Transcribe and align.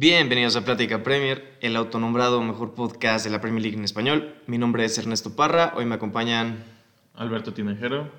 Bienvenidos 0.00 0.56
a 0.56 0.64
Plática 0.64 1.02
Premier, 1.02 1.58
el 1.60 1.76
autonombrado 1.76 2.42
mejor 2.42 2.72
podcast 2.72 3.22
de 3.22 3.30
la 3.30 3.42
Premier 3.42 3.60
League 3.60 3.76
en 3.76 3.84
español. 3.84 4.34
Mi 4.46 4.56
nombre 4.56 4.82
es 4.86 4.96
Ernesto 4.96 5.36
Parra, 5.36 5.74
hoy 5.76 5.84
me 5.84 5.94
acompañan 5.94 6.64
Alberto 7.12 7.52
Tinejero 7.52 8.10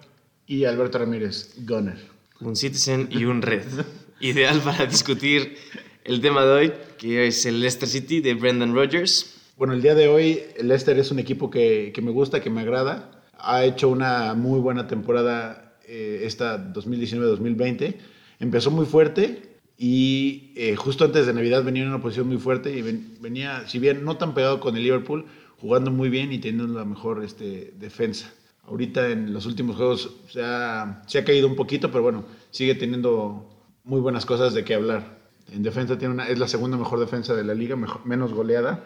y 0.46 0.66
Alberto 0.66 1.00
Ramírez, 1.00 1.56
Gunner. 1.66 1.98
Un 2.40 2.56
Citizen 2.56 3.08
y 3.10 3.26
un 3.26 3.42
Red. 3.42 3.66
Ideal 4.20 4.60
para 4.60 4.86
discutir 4.86 5.58
el 6.04 6.22
tema 6.22 6.46
de 6.46 6.52
hoy, 6.52 6.74
que 7.00 7.26
es 7.26 7.48
el 7.48 7.60
Leicester 7.60 7.90
City 7.90 8.22
de 8.22 8.36
Brendan 8.36 8.76
Rodgers. 8.76 9.42
Bueno, 9.58 9.74
el 9.74 9.82
día 9.82 9.96
de 9.96 10.08
hoy 10.08 10.40
el 10.58 10.68
Leicester 10.68 11.00
es 11.00 11.10
un 11.10 11.18
equipo 11.18 11.50
que, 11.50 11.92
que 11.96 12.04
me 12.04 12.12
gusta, 12.12 12.42
que 12.42 12.52
me 12.52 12.62
agrada. 12.62 13.24
Ha 13.40 13.66
hecho 13.66 13.90
una 13.90 14.36
muy 14.36 14.60
buena 14.60 14.86
temporada 14.86 15.80
eh, 15.88 16.22
esta 16.26 16.64
2019-2020. 16.74 17.96
Empezó 18.40 18.70
muy 18.70 18.86
fuerte, 18.86 19.51
y 19.84 20.54
eh, 20.56 20.76
justo 20.76 21.06
antes 21.06 21.26
de 21.26 21.34
Navidad 21.34 21.64
venía 21.64 21.82
en 21.82 21.90
una 21.90 22.00
posición 22.00 22.28
muy 22.28 22.38
fuerte 22.38 22.72
y 22.78 22.84
venía, 23.20 23.68
si 23.68 23.80
bien 23.80 24.06
no 24.06 24.16
tan 24.16 24.36
pegado 24.36 24.60
con 24.60 24.78
el 24.78 24.84
Liverpool, 24.84 25.26
jugando 25.58 25.90
muy 25.90 26.08
bien 26.08 26.32
y 26.32 26.38
teniendo 26.38 26.72
la 26.78 26.86
mejor 26.86 27.24
este, 27.24 27.74
defensa. 27.80 28.32
Ahorita 28.62 29.10
en 29.10 29.34
los 29.34 29.48
últimos 29.48 29.78
juegos 29.78 30.18
se 30.30 30.44
ha, 30.44 31.02
se 31.08 31.18
ha 31.18 31.26
caído 31.26 31.48
un 31.48 31.56
poquito, 31.56 31.90
pero 31.90 32.04
bueno, 32.04 32.26
sigue 32.52 32.76
teniendo 32.76 33.60
muy 33.84 34.00
buenas 34.00 34.24
cosas 34.24 34.54
de 34.54 34.64
qué 34.64 34.76
hablar. 34.76 35.18
En 35.52 35.64
defensa 35.64 35.98
tiene 35.98 36.14
una, 36.14 36.28
es 36.28 36.38
la 36.38 36.48
segunda 36.48 36.78
mejor 36.78 37.00
defensa 37.00 37.34
de 37.34 37.44
la 37.44 37.56
liga, 37.56 37.76
menos 38.06 38.34
goleada, 38.34 38.86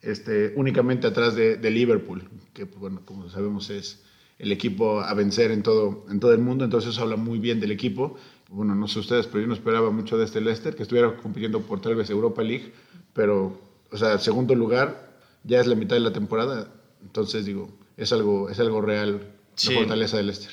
este, 0.00 0.54
únicamente 0.56 1.08
atrás 1.08 1.34
de, 1.34 1.58
de, 1.58 1.70
Liverpool, 1.70 2.26
que 2.54 2.64
pues, 2.64 2.80
bueno, 2.80 3.02
como 3.04 3.28
sabemos 3.28 3.68
es 3.68 4.02
el 4.42 4.52
equipo 4.52 5.00
a 5.00 5.14
vencer 5.14 5.50
en 5.52 5.62
todo, 5.62 6.04
en 6.10 6.20
todo 6.20 6.32
el 6.32 6.40
mundo, 6.40 6.64
entonces 6.64 6.90
eso 6.90 7.02
habla 7.02 7.16
muy 7.16 7.38
bien 7.38 7.60
del 7.60 7.70
equipo 7.70 8.18
bueno, 8.52 8.74
no 8.74 8.86
sé 8.86 8.98
ustedes, 8.98 9.26
pero 9.26 9.40
yo 9.40 9.46
no 9.46 9.54
esperaba 9.54 9.90
mucho 9.90 10.18
de 10.18 10.26
este 10.26 10.40
Leicester, 10.40 10.76
que 10.76 10.82
estuviera 10.82 11.16
compitiendo 11.16 11.62
por 11.62 11.80
tal 11.80 11.94
vez 11.94 12.10
Europa 12.10 12.42
League, 12.42 12.72
pero, 13.14 13.58
o 13.90 13.96
sea, 13.96 14.18
segundo 14.18 14.54
lugar, 14.54 15.16
ya 15.42 15.58
es 15.58 15.66
la 15.66 15.74
mitad 15.74 15.96
de 15.96 16.00
la 16.00 16.12
temporada, 16.12 16.70
entonces 17.00 17.46
digo, 17.46 17.70
es 17.96 18.12
algo, 18.12 18.50
es 18.50 18.60
algo 18.60 18.82
real 18.82 19.32
la 19.64 19.74
fortaleza 19.74 20.18
de 20.18 20.22
Leicester. 20.24 20.52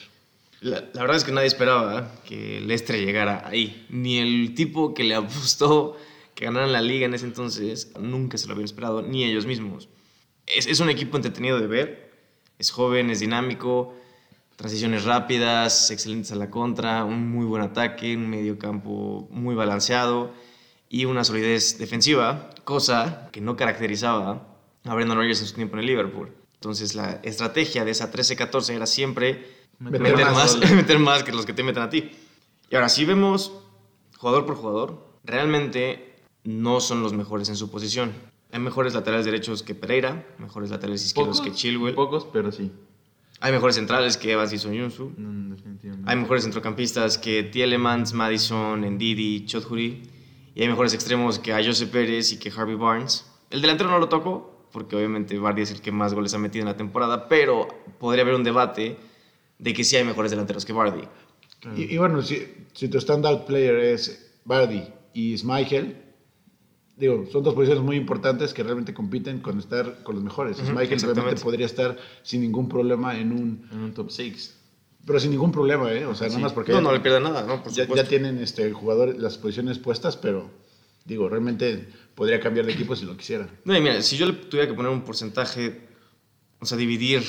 La, 0.62 0.81
verdad 0.94 1.18
es 1.18 1.26
que 1.26 1.31
nadie 1.34 1.48
esperaba 1.48 2.16
que 2.26 2.62
Leicester 2.62 2.98
llegara 2.98 3.46
ahí, 3.46 3.86
ni 3.90 4.20
el 4.20 4.53
tipo 4.56 4.94
que 4.94 5.03
le 5.03 5.16
apostó 5.16 5.98
que 6.36 6.46
ganaran 6.46 6.72
la 6.72 6.81
liga 6.81 7.06
en 7.06 7.14
ese 7.14 7.26
entonces, 7.26 7.92
nunca 8.00 8.38
se 8.38 8.48
lo 8.48 8.53
habían 8.53 8.66
esperado, 8.66 9.02
ni 9.02 9.26
ellos 9.26 9.46
mismos. 9.46 9.90
Es, 10.48 10.68
es 10.68 10.80
un 10.80 10.90
equipo 10.90 11.18
entretenido 11.18 11.59
de 11.59 11.68
ver, 11.68 12.09
es 12.60 12.72
joven, 12.72 13.10
es 13.10 13.22
dinámico, 13.22 13.96
transiciones 14.58 15.06
rápidas, 15.06 15.90
excelentes 15.90 16.32
a 16.34 16.36
la 16.36 16.50
contra, 16.50 17.06
un 17.06 17.32
muy 17.32 17.46
buen 17.46 17.64
ataque, 17.64 18.16
un 18.16 18.30
medio 18.30 18.60
campo 18.60 19.28
muy 19.32 19.56
balanceado 19.56 20.34
y 20.90 21.06
una 21.06 21.24
solidez 21.24 21.78
defensiva, 21.78 22.50
cosa 22.66 23.30
que 23.32 23.40
no 23.40 23.56
caracterizaba 23.56 24.58
a 24.84 24.94
Brendan 24.94 25.18
Rodgers 25.18 25.40
en 25.40 25.48
su 25.48 25.56
tiempo 25.56 25.76
en 25.76 25.80
el 25.80 25.86
Liverpool. 25.86 26.34
Entonces 26.56 26.94
la 26.94 27.22
estrategia 27.24 27.86
de 27.86 27.92
esa 27.92 28.12
13-14 28.12 28.74
era 28.74 28.86
siempre 28.86 29.48
meter, 29.80 30.14
más, 30.32 30.58
meter 30.76 31.00
más 31.00 31.24
que 31.24 31.32
los 31.32 31.46
que 31.46 31.54
te 31.54 31.64
meten 31.64 31.84
a 31.84 31.90
ti. 31.90 32.12
Y 32.70 32.76
ahora, 32.76 32.90
si 32.90 33.06
vemos 33.06 33.54
jugador 34.18 34.46
por 34.46 34.56
jugador, 34.56 35.08
realmente 35.24 36.18
no 36.44 36.82
son 36.82 37.02
los 37.02 37.14
mejores 37.14 37.48
en 37.48 37.56
su 37.56 37.72
posición. 37.72 38.14
Hay 38.52 38.59
mejores 38.59 38.94
laterales 38.94 39.25
derechos 39.25 39.61
que 39.61 39.75
Pereira, 39.75 40.25
mejores 40.39 40.72
laterales 40.72 41.05
izquierdos 41.05 41.42
que 41.42 41.52
Chilwell. 41.52 41.94
Pocos, 41.94 42.28
pero 42.31 42.52
sí. 42.52 42.72
Hay 43.41 43.52
mejores 43.52 43.75
centrales 43.75 44.17
que 44.17 44.31
Evans 44.31 44.52
y 44.52 44.58
Soyuncu. 44.58 45.14
hay 46.06 46.16
mejores 46.17 46.44
centrocampistas 46.44 47.17
que 47.17 47.44
Tielemans, 47.44 48.14
Madison, 48.14 48.81
Ndidi, 48.81 49.45
Chodhuri. 49.45 50.03
Y 50.56 50.61
hay 50.61 50.67
mejores 50.67 50.94
extremos 50.94 51.39
que 51.39 51.53
a 51.53 51.64
Jose 51.64 51.88
Pérez 51.88 52.33
y 52.33 52.38
que 52.38 52.50
Harvey 52.50 52.75
Barnes. 52.75 53.25
El 53.50 53.62
delantero 53.62 53.90
no 53.90 54.00
lo 54.00 54.09
toco, 54.09 54.68
porque 54.72 54.95
obviamente 54.95 55.38
Bardi 55.40 55.62
es 55.62 55.72
el 55.72 55.81
que 55.81 55.91
más 55.91 56.13
goles 56.13 56.34
ha 56.34 56.38
metido 56.38 56.63
en 56.63 56.68
la 56.68 56.78
temporada, 56.78 57.29
pero 57.29 57.68
podría 58.00 58.24
haber 58.24 58.35
un 58.35 58.44
debate 58.44 58.97
de 59.57 59.74
que 59.74 59.84
sí 59.84 59.95
hay 59.95 60.03
mejores 60.03 60.31
delanteros 60.31 60.66
que 60.66 60.74
Bardi. 60.74 61.03
Y, 61.75 61.97
bueno, 61.97 62.22
si, 62.22 62.47
si 62.74 62.88
tu 62.88 63.00
standout 63.00 63.45
player 63.45 63.75
es 63.75 64.40
Bardi 64.45 64.84
y 65.13 65.38
Schmeichel, 65.38 65.97
digo, 67.00 67.26
son 67.32 67.44
dos 67.44 67.54
posiciones 67.54 67.84
muy 67.84 67.96
importantes 67.96 68.54
que 68.54 68.62
realmente 68.62 68.94
compiten 68.94 69.40
con 69.40 69.58
estar 69.58 70.04
con 70.04 70.16
los 70.16 70.24
mejores. 70.24 70.62
Michael 70.62 71.00
realmente 71.00 71.42
podría 71.42 71.66
estar 71.66 71.98
sin 72.24 72.42
ningún 72.42 72.68
problema 72.68 73.18
en 73.18 73.32
un, 73.32 73.68
en 73.72 73.80
un 73.80 73.94
top 73.94 74.12
6. 74.12 74.58
Pero 75.06 75.20
sin 75.20 75.32
ningún 75.32 75.52
problema, 75.52 75.92
¿eh? 75.94 76.06
O 76.06 76.14
sea, 76.14 76.28
nada 76.28 76.40
más 76.40 76.54
porque... 76.54 76.74
No, 76.74 76.82
no 76.82 76.92
le 76.92 77.00
pierde 77.00 77.22
nada, 77.22 77.44
¿no? 77.44 77.64
ya, 77.72 77.88
ya, 77.88 78.04
tienen 78.04 78.38
este, 78.40 78.64
el 78.64 78.74
jugador 78.74 79.18
las 79.18 79.38
posiciones 79.38 79.80
puestas, 79.80 80.18
pero 80.18 80.52
digo, 81.06 81.30
realmente 81.30 81.88
podría 82.16 82.40
cambiar 82.42 82.66
de 82.66 82.74
equipo 82.74 82.96
si 82.96 83.06
lo 83.06 83.16
quisiera. 83.16 83.48
No, 83.64 83.76
y 83.76 83.81
mira, 83.81 84.02
si 84.02 84.18
yo 84.18 84.26
le 84.26 84.34
tuviera 84.34 84.68
que 84.68 84.76
poner 84.76 84.92
un 84.92 85.04
porcentaje, 85.04 85.88
o 86.60 86.66
sea, 86.66 86.78
dividir 86.78 87.24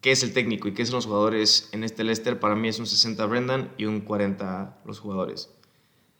qué 0.00 0.12
es 0.12 0.22
el 0.22 0.32
técnico 0.32 0.66
y 0.66 0.72
qué 0.72 0.86
son 0.86 0.96
los 0.96 1.06
jugadores 1.06 1.68
en 1.72 1.84
este 1.84 2.04
Leicester, 2.04 2.40
para 2.40 2.56
mí 2.56 2.68
es 2.68 2.78
un 2.78 2.86
60 2.86 3.24
Brendan 3.26 3.70
y 3.76 3.84
un 3.84 4.00
40 4.00 4.80
los 4.86 4.98
jugadores. 4.98 5.50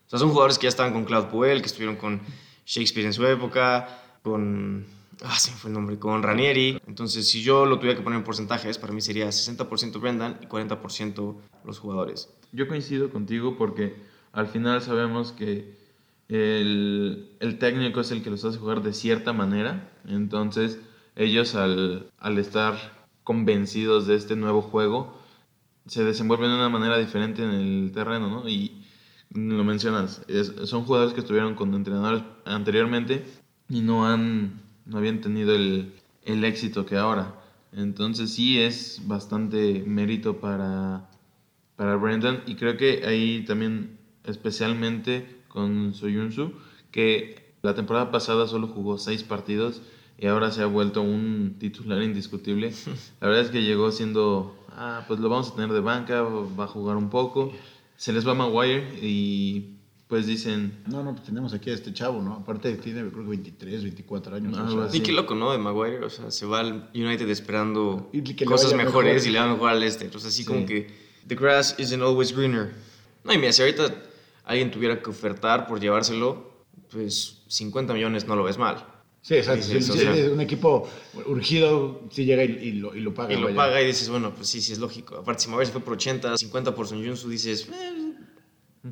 O 0.07 0.11
sea, 0.11 0.19
son 0.19 0.29
jugadores 0.29 0.59
que 0.59 0.65
ya 0.65 0.69
estaban 0.69 0.93
con 0.93 1.05
Claude 1.05 1.29
Puel, 1.29 1.63
que 1.63 1.67
estuvieron 1.67 1.97
con 1.97 2.21
Shakespeare 2.67 3.07
en 3.07 3.13
su 3.13 3.27
época, 3.27 3.89
con... 4.23 4.87
Ah, 5.23 5.39
se 5.39 5.53
me 5.53 5.57
fue 5.57 5.71
el 5.71 5.75
nombre, 5.75 5.99
con 5.99 6.23
Ranieri. 6.23 6.81
Entonces, 6.87 7.29
si 7.29 7.43
yo 7.43 7.67
lo 7.67 7.79
tuviera 7.79 7.97
que 7.97 8.03
poner 8.03 8.19
en 8.19 8.25
porcentajes, 8.25 8.79
para 8.79 8.93
mí 8.93 9.01
sería 9.01 9.29
60% 9.29 10.01
Brendan 10.01 10.39
y 10.43 10.47
40% 10.47 11.37
los 11.65 11.79
jugadores. 11.79 12.29
Yo 12.53 12.67
coincido 12.69 13.11
contigo 13.11 13.57
porque 13.57 13.95
al 14.33 14.49
final 14.49 14.83
sabemos 14.83 15.33
que 15.33 15.77
el, 16.29 17.31
el, 17.41 17.59
técnico 17.59 18.01
es 18.01 18.11
el 18.11 18.23
que 18.23 18.31
los 18.31 18.45
hace 18.45 18.59
jugar 18.59 18.83
de 18.83 18.93
cierta 18.93 19.33
manera. 19.33 19.93
Entonces, 20.07 20.79
ellos 21.17 21.55
al, 21.55 22.11
al 22.19 22.39
estar 22.39 23.07
convencidos 23.23 24.07
de 24.07 24.17
este 24.17 24.37
nuevo 24.37 24.63
juego, 24.63 25.17
se 25.87 26.05
desenvuelven 26.05 26.51
de 26.51 26.57
una 26.57 26.69
manera 26.69 26.99
diferente 26.99 27.43
en 27.43 27.51
el 27.51 27.93
terreno, 27.93 28.29
¿no? 28.29 28.49
Y, 28.49 28.84
lo 29.31 29.65
mencionas, 29.65 30.23
son 30.65 30.85
jugadores 30.85 31.15
que 31.15 31.21
estuvieron 31.21 31.55
con 31.55 31.75
entrenadores 31.75 32.23
anteriormente 32.45 33.25
y 33.69 33.81
no 33.81 34.07
han 34.07 34.63
no 34.87 34.99
habían 34.99 35.21
tenido 35.21 35.55
el, 35.55 35.93
el, 36.25 36.45
éxito 36.45 36.85
que 36.85 36.97
ahora. 36.97 37.35
Entonces 37.73 38.33
sí 38.33 38.61
es 38.61 39.01
bastante 39.07 39.83
mérito 39.87 40.39
para, 40.41 41.09
para 41.77 41.97
Brendan 41.97 42.43
y 42.47 42.55
creo 42.55 42.77
que 42.77 43.05
ahí 43.07 43.45
también 43.47 43.99
especialmente 44.25 45.43
con 45.49 45.95
Soyunsu 45.95 46.53
que 46.91 47.55
la 47.63 47.75
temporada 47.75 48.11
pasada 48.11 48.47
solo 48.47 48.69
jugó 48.69 48.99
seis 48.99 49.23
partidos 49.23 49.83
y 50.19 50.27
ahora 50.27 50.51
se 50.51 50.63
ha 50.63 50.67
vuelto 50.67 51.03
un 51.03 51.57
titular 51.59 52.03
indiscutible. 52.03 52.73
La 53.21 53.29
verdad 53.29 53.45
es 53.45 53.51
que 53.51 53.63
llegó 53.63 53.91
siendo, 53.91 54.57
ah, 54.71 55.05
pues 55.09 55.19
lo 55.19 55.29
vamos 55.29 55.51
a 55.51 55.55
tener 55.55 55.73
de 55.73 55.81
banca, 55.81 56.23
va 56.23 56.65
a 56.65 56.69
jugar 56.69 56.97
un 56.97 57.11
poco 57.11 57.53
se 57.97 58.13
les 58.13 58.27
va 58.27 58.35
Maguire 58.35 58.99
y 59.01 59.75
pues 60.09 60.27
dicen... 60.27 60.83
No, 60.87 61.03
no, 61.03 61.13
pues 61.13 61.25
tenemos 61.25 61.55
aquí 61.55 61.71
a 61.71 61.75
este 61.75 61.93
chavo, 61.93 62.21
¿no? 62.21 62.35
Aparte 62.35 62.75
tiene 62.77 63.09
creo 63.11 63.23
que 63.25 63.31
23, 63.31 63.83
24 63.83 64.37
años. 64.37 64.57
Ah, 64.59 64.89
y 64.93 65.01
qué 65.01 65.13
loco, 65.13 65.35
¿no? 65.35 65.53
De 65.53 65.59
Maguire, 65.59 66.05
o 66.05 66.11
sea, 66.11 66.31
se 66.31 66.47
va 66.47 66.61
al 66.61 66.91
United 66.95 67.29
esperando 67.31 68.11
cosas 68.47 68.75
mejores 68.75 69.27
y 69.27 69.31
le 69.31 69.39
va 69.39 69.49
mejor 69.49 69.71
al 69.71 69.83
este. 69.83 70.11
O 70.15 70.19
sea, 70.19 70.29
así 70.29 70.45
como 70.45 70.67
que 70.67 70.89
the 71.27 71.35
grass 71.35 71.75
isn't 71.79 72.03
always 72.03 72.35
greener. 72.35 72.75
No, 73.25 73.33
y 73.33 73.39
mira, 73.39 73.53
si 73.53 73.63
ahorita 73.63 73.95
alguien 74.45 74.71
tuviera 74.71 75.01
que 75.01 75.11
ofertar 75.11 75.67
por 75.67 75.81
llevárselo, 75.81 76.53
pues 76.91 77.43
50 77.49 77.95
millones 77.95 78.27
no 78.27 78.37
lo 78.37 78.45
ves 78.45 78.59
mal. 78.59 78.87
Sí, 79.25 79.37
exacto. 79.37 79.67
un 80.35 80.41
equipo 80.43 80.87
urgido, 81.25 82.03
si 82.11 82.27
llega 82.27 82.45
y, 82.45 82.73
lo, 82.73 82.95
y 82.95 83.01
lo, 83.01 83.15
paga. 83.15 83.33
Y 83.33 83.41
lo 83.41 83.55
paga 83.55 83.81
y 83.81 83.87
dices, 83.87 84.11
bueno, 84.11 84.35
pues 84.35 84.49
sí, 84.49 84.61
sí 84.61 84.75
es 84.75 84.79
lógico. 84.79 85.17
Aparte, 85.17 85.45
si 85.45 85.49
Maguire 85.49 85.65
se 85.65 85.73
fue 85.73 85.81
por 85.81 85.95
80, 85.95 86.37
50 86.37 86.75
por 86.75 86.87
Son 86.87 87.03
Junsu, 87.03 87.31
dices, 87.31 87.67
eh, 87.73 88.13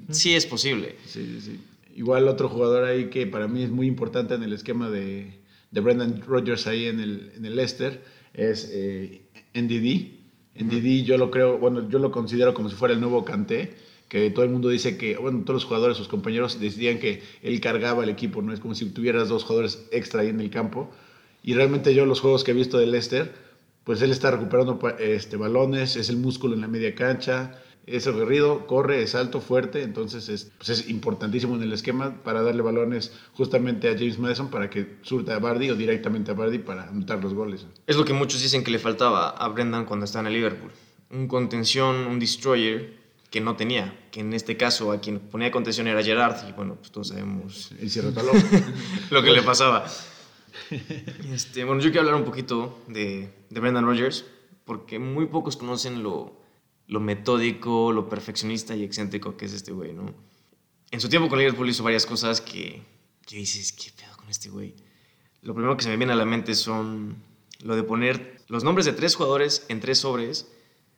sí 0.09 0.35
es 0.35 0.47
posible. 0.47 0.97
Sí, 1.05 1.23
sí, 1.27 1.41
sí. 1.43 1.61
Igual 1.97 2.29
otro 2.29 2.49
jugador 2.49 2.85
ahí 2.85 3.11
que 3.11 3.27
para 3.27 3.47
mí 3.47 3.63
es 3.63 3.71
muy 3.71 3.87
importante 3.87 4.33
en 4.33 4.43
el 4.43 4.55
esquema 4.55 4.89
de, 4.89 5.39
de 5.71 5.81
Brendan 5.83 6.23
Rodgers 6.23 6.67
ahí 6.67 6.87
en 6.87 7.01
el, 7.01 7.33
en 7.37 7.45
el 7.45 7.55
Leicester 7.55 8.03
es 8.33 8.71
eh, 8.73 9.21
NDD. 9.53 10.65
NDD 10.65 11.05
yo 11.05 11.19
lo 11.19 11.31
creo, 11.31 11.59
bueno, 11.59 11.91
yo 11.91 11.99
lo 11.99 12.11
considero 12.11 12.55
como 12.55 12.71
si 12.71 12.75
fuera 12.75 12.95
el 12.95 13.01
nuevo 13.01 13.23
Kanté 13.23 13.75
que 14.13 14.29
todo 14.29 14.45
el 14.45 14.51
mundo 14.51 14.69
dice 14.69 14.99
que, 14.99 15.17
bueno, 15.17 15.41
todos 15.41 15.63
los 15.63 15.65
jugadores, 15.65 15.97
sus 15.97 16.07
compañeros 16.07 16.61
decían 16.61 16.99
que 16.99 17.23
él 17.41 17.59
cargaba 17.63 18.05
el 18.05 18.11
equipo, 18.11 18.43
¿no? 18.43 18.53
Es 18.53 18.61
como 18.61 18.75
si 18.75 18.85
tuvieras 18.91 19.31
dos 19.31 19.43
jugadores 19.43 19.87
extra 19.91 20.21
ahí 20.21 20.29
en 20.29 20.39
el 20.39 20.51
campo. 20.51 20.91
Y 21.43 21.55
realmente 21.55 21.95
yo 21.95 22.05
los 22.05 22.21
juegos 22.21 22.45
que 22.45 22.51
he 22.51 22.55
visto 22.55 22.77
de 22.77 22.87
Leicester, 22.87 23.33
pues 23.85 24.03
él 24.03 24.11
está 24.11 24.31
recuperando 24.31 24.79
este, 24.99 25.39
balones, 25.39 25.97
es 25.97 26.11
el 26.11 26.19
músculo 26.19 26.55
en 26.55 26.61
la 26.61 26.69
media 26.69 26.95
cancha, 26.95 27.59
es 27.87 28.07
aguerrido, 28.07 28.67
corre, 28.67 29.03
es 29.03 29.15
alto, 29.15 29.41
fuerte, 29.41 29.83
entonces 29.83 30.29
es, 30.29 30.53
pues 30.59 30.69
es 30.69 30.91
importantísimo 30.91 31.57
en 31.57 31.63
el 31.63 31.73
esquema 31.73 32.23
para 32.23 32.43
darle 32.43 32.61
balones 32.61 33.15
justamente 33.33 33.89
a 33.89 33.95
James 33.95 34.19
Madison 34.19 34.51
para 34.51 34.69
que 34.69 34.97
surta 35.01 35.37
a 35.37 35.39
Bardi 35.39 35.71
o 35.71 35.75
directamente 35.75 36.33
a 36.33 36.35
Bardi 36.35 36.59
para 36.59 36.83
anotar 36.87 37.23
los 37.25 37.33
goles. 37.33 37.65
Es 37.87 37.97
lo 37.97 38.05
que 38.05 38.13
muchos 38.13 38.43
dicen 38.43 38.63
que 38.63 38.73
le 38.73 38.79
faltaba 38.79 39.31
a 39.31 39.49
Brendan 39.49 39.87
cuando 39.87 40.05
está 40.05 40.21
en 40.21 40.27
el 40.27 40.35
Liverpool. 40.35 40.71
Un 41.11 41.29
contención, 41.29 42.07
un 42.07 42.19
destroyer 42.19 43.01
que 43.31 43.41
no 43.41 43.57
tenía, 43.57 43.99
que 44.13 44.21
en 44.21 44.33
este 44.35 44.57
caso 44.57 44.93
a 44.93 45.01
quien 45.01 45.19
ponía 45.19 45.51
contención 45.51 45.89
era 45.89 46.03
Gerard, 46.03 46.49
y 46.49 46.53
bueno, 46.53 46.77
pues 46.77 46.93
todos 46.93 47.09
sabemos 47.09 47.73
El 47.81 47.91
cierre 47.91 48.13
talón. 48.13 48.37
lo 49.11 49.23
que 49.23 49.31
le 49.31 49.43
pasaba. 49.43 49.91
Este, 51.33 51.65
bueno, 51.65 51.81
yo 51.81 51.91
quiero 51.91 52.07
hablar 52.07 52.21
un 52.21 52.27
poquito 52.27 52.79
de, 52.89 53.33
de 53.49 53.61
Brendan 53.61 53.87
Rodgers, 53.87 54.27
porque 54.65 54.99
muy 54.99 55.27
pocos 55.27 55.57
conocen 55.57 56.03
lo, 56.03 56.39
lo 56.87 57.01
metódico, 57.01 57.91
lo 57.91 58.09
perfeccionista 58.11 58.77
y 58.77 58.85
excéntrico 58.85 59.37
que 59.37 59.47
es 59.47 59.55
este 59.55 59.73
güey, 59.73 59.95
¿no? 59.95 60.15
En 60.91 61.01
su 61.01 61.09
tiempo 61.09 61.31
con 61.31 61.39
Liverpool 61.39 61.69
hizo 61.71 61.83
varias 61.83 62.05
cosas 62.05 62.43
que, 62.43 62.83
que 63.27 63.37
dices, 63.37 63.73
¿qué 63.73 63.91
pedo 63.97 64.15
con 64.19 64.29
este 64.29 64.51
güey? 64.51 64.75
Lo 65.41 65.55
primero 65.55 65.75
que 65.77 65.85
se 65.85 65.89
me 65.89 65.97
viene 65.97 66.13
a 66.13 66.17
la 66.17 66.27
mente 66.27 66.55
son 66.55 67.17
lo 67.61 67.77
de 67.77 67.83
poner 67.83 68.43
los 68.49 68.63
nombres 68.63 68.85
de 68.85 68.93
tres 68.93 69.15
jugadores 69.15 69.65
en 69.71 69.81
tres 69.81 70.01
sobres 70.01 70.53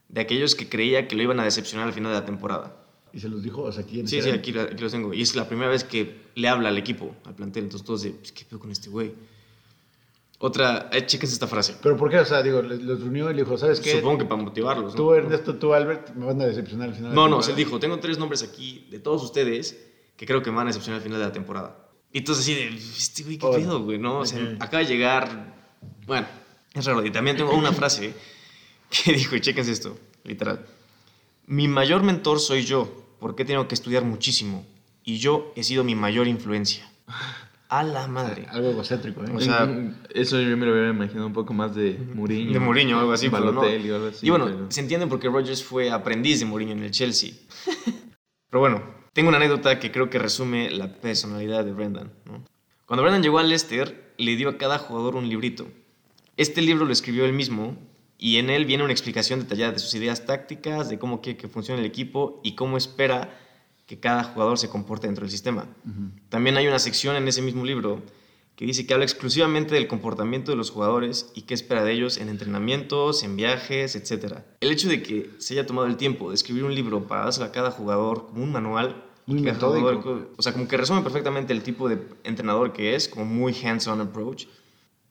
de 0.08 0.20
aquellos 0.20 0.56
que 0.56 0.68
creía 0.68 1.06
que 1.06 1.14
lo 1.14 1.22
iban 1.22 1.38
a 1.38 1.44
decepcionar 1.44 1.86
al 1.86 1.92
final 1.92 2.12
de 2.12 2.18
la 2.18 2.26
temporada. 2.26 2.83
Y 3.14 3.20
se 3.20 3.28
los 3.28 3.42
dijo, 3.42 3.62
o 3.62 3.70
sea, 3.72 3.84
¿quién 3.84 4.08
Sí, 4.08 4.16
sí, 4.16 4.22
será? 4.22 4.36
aquí, 4.36 4.58
aquí 4.58 4.82
los 4.82 4.90
tengo. 4.92 5.14
Y 5.14 5.22
es 5.22 5.36
la 5.36 5.46
primera 5.48 5.70
vez 5.70 5.84
que 5.84 6.22
le 6.34 6.48
habla 6.48 6.68
al 6.70 6.78
equipo, 6.78 7.14
al 7.24 7.34
plantel. 7.34 7.64
Entonces 7.64 7.86
todos 7.86 8.02
de, 8.02 8.10
pues, 8.10 8.32
¿qué 8.32 8.44
pedo 8.44 8.58
con 8.58 8.70
este 8.72 8.90
güey? 8.90 9.14
Otra, 10.38 10.90
eh, 10.92 11.06
esta 11.08 11.46
frase. 11.46 11.76
Pero 11.80 11.96
¿por 11.96 12.10
qué? 12.10 12.18
O 12.18 12.24
sea, 12.24 12.42
digo, 12.42 12.60
los 12.60 13.00
reunió 13.00 13.30
y 13.30 13.34
le 13.34 13.44
dijo, 13.44 13.56
¿sabes 13.56 13.80
qué? 13.80 13.92
Supongo 13.92 14.18
que 14.18 14.24
para 14.24 14.42
motivarlos. 14.42 14.92
¿no? 14.92 14.96
Tú, 14.96 15.12
Ernesto, 15.14 15.54
tú, 15.56 15.72
Albert, 15.72 16.14
me 16.16 16.26
van 16.26 16.40
a 16.42 16.46
decepcionar 16.46 16.88
al 16.88 16.94
final. 16.94 17.10
de 17.10 17.14
No, 17.14 17.22
la 17.22 17.30
no, 17.30 17.36
temporada. 17.36 17.56
se 17.56 17.64
dijo, 17.64 17.78
tengo 17.78 17.98
tres 18.00 18.18
nombres 18.18 18.42
aquí 18.42 18.86
de 18.90 18.98
todos 18.98 19.22
ustedes 19.22 19.78
que 20.16 20.26
creo 20.26 20.42
que 20.42 20.50
me 20.50 20.56
van 20.56 20.66
a 20.66 20.70
decepcionar 20.70 20.98
al 20.98 21.02
final 21.04 21.18
de 21.20 21.24
la 21.26 21.32
temporada. 21.32 21.88
Y 22.12 22.18
entonces 22.18 22.44
así 22.44 22.54
de, 22.54 22.68
este 22.76 23.22
güey, 23.22 23.38
¿qué 23.38 23.46
Oh, 23.46 23.52
pedo, 23.52 23.82
güey? 23.84 23.98
¿No? 23.98 24.18
O 24.20 24.26
sea, 24.26 24.56
acaba 24.60 24.82
de 24.82 24.86
llegar, 24.86 25.54
bueno, 26.06 26.26
es 26.74 26.84
raro. 26.84 27.04
Y 27.06 27.10
también 27.10 27.36
tengo 27.36 27.54
una 27.56 27.72
frase 27.72 28.12
que 28.90 29.12
dijo, 29.14 29.36
y 29.36 29.40
chéquense 29.40 29.72
esto, 29.72 29.96
literal. 30.24 30.66
Mi 31.46 31.68
mayor 31.68 32.02
mentor 32.02 32.40
soy 32.40 32.64
yo, 32.64 33.03
porque 33.24 33.42
he 33.42 33.46
tenido 33.46 33.66
que 33.66 33.74
estudiar 33.74 34.04
muchísimo. 34.04 34.66
Y 35.02 35.16
yo 35.16 35.50
he 35.56 35.64
sido 35.64 35.82
mi 35.82 35.94
mayor 35.94 36.28
influencia. 36.28 36.86
A 37.70 37.82
la 37.82 38.06
madre. 38.06 38.44
Algo 38.50 38.68
egocéntrico, 38.68 39.24
¿eh? 39.24 39.30
O 39.34 39.40
sea, 39.40 39.66
Eso 40.10 40.38
yo 40.42 40.54
me 40.58 40.66
lo 40.66 40.72
hubiera 40.72 40.90
imaginado 40.90 41.28
un 41.28 41.32
poco 41.32 41.54
más 41.54 41.74
de 41.74 41.98
Mourinho. 42.14 42.52
De 42.52 42.60
Mourinho 42.60 42.98
algo 42.98 43.12
así, 43.12 43.30
pero 43.30 43.50
no. 43.50 43.62
Algo 43.62 44.08
así. 44.08 44.26
y 44.26 44.28
bueno, 44.28 44.44
pero- 44.44 44.70
se 44.70 44.82
entiende 44.82 45.06
porque 45.06 45.30
Rodgers 45.30 45.64
fue 45.64 45.90
aprendiz 45.90 46.40
de 46.40 46.44
Mourinho 46.44 46.72
en 46.72 46.82
el 46.82 46.90
Chelsea. 46.90 47.30
pero 48.50 48.60
bueno, 48.60 48.82
tengo 49.14 49.30
una 49.30 49.38
anécdota 49.38 49.78
que 49.78 49.90
creo 49.90 50.10
que 50.10 50.18
resume 50.18 50.70
la 50.70 50.92
personalidad 50.92 51.64
de 51.64 51.72
Brendan. 51.72 52.12
¿no? 52.26 52.44
Cuando 52.84 53.04
Brendan 53.04 53.22
llegó 53.22 53.38
al 53.38 53.48
Leicester, 53.48 54.12
le 54.18 54.36
dio 54.36 54.50
a 54.50 54.58
cada 54.58 54.76
jugador 54.76 55.16
un 55.16 55.30
librito. 55.30 55.66
Este 56.36 56.60
libro 56.60 56.84
lo 56.84 56.92
escribió 56.92 57.24
él 57.24 57.32
mismo 57.32 57.78
y 58.18 58.36
en 58.38 58.50
él 58.50 58.64
viene 58.64 58.84
una 58.84 58.92
explicación 58.92 59.40
detallada 59.40 59.72
de 59.72 59.78
sus 59.78 59.94
ideas 59.94 60.24
tácticas, 60.26 60.88
de 60.88 60.98
cómo 60.98 61.20
quiere 61.20 61.36
que 61.38 61.48
funcione 61.48 61.80
el 61.80 61.86
equipo 61.86 62.40
y 62.44 62.54
cómo 62.54 62.76
espera 62.76 63.38
que 63.86 64.00
cada 64.00 64.24
jugador 64.24 64.56
se 64.58 64.68
comporte 64.68 65.06
dentro 65.06 65.22
del 65.24 65.30
sistema. 65.30 65.66
También 66.30 66.56
hay 66.56 66.66
una 66.66 66.78
sección 66.78 67.16
en 67.16 67.28
ese 67.28 67.42
mismo 67.42 67.64
libro 67.64 68.02
que 68.56 68.64
dice 68.66 68.86
que 68.86 68.94
habla 68.94 69.04
exclusivamente 69.04 69.74
del 69.74 69.88
comportamiento 69.88 70.52
de 70.52 70.56
los 70.56 70.70
jugadores 70.70 71.30
y 71.34 71.42
qué 71.42 71.54
espera 71.54 71.82
de 71.84 71.92
ellos 71.92 72.18
en 72.18 72.28
entrenamientos, 72.28 73.24
en 73.24 73.34
viajes, 73.36 73.96
etc. 73.96 74.36
El 74.60 74.70
hecho 74.70 74.88
de 74.88 75.02
que 75.02 75.30
se 75.38 75.54
haya 75.54 75.66
tomado 75.66 75.88
el 75.88 75.96
tiempo 75.96 76.28
de 76.30 76.36
escribir 76.36 76.64
un 76.64 76.74
libro 76.74 77.06
para 77.08 77.24
dárselo 77.24 77.46
a 77.46 77.52
cada 77.52 77.72
jugador 77.72 78.26
como 78.28 78.44
un 78.44 78.52
manual, 78.52 79.04
Muy 79.26 79.42
que 79.42 79.50
jugador- 79.80 80.28
o 80.36 80.42
sea, 80.42 80.52
como 80.52 80.68
que 80.68 80.76
resume 80.76 81.02
perfectamente 81.02 81.52
el 81.52 81.62
tipo 81.62 81.88
de 81.88 81.98
entrenador 82.22 82.72
que 82.72 82.94
es, 82.94 83.08
como 83.08 83.24
muy 83.26 83.52
hands-on 83.54 84.00
approach, 84.00 84.46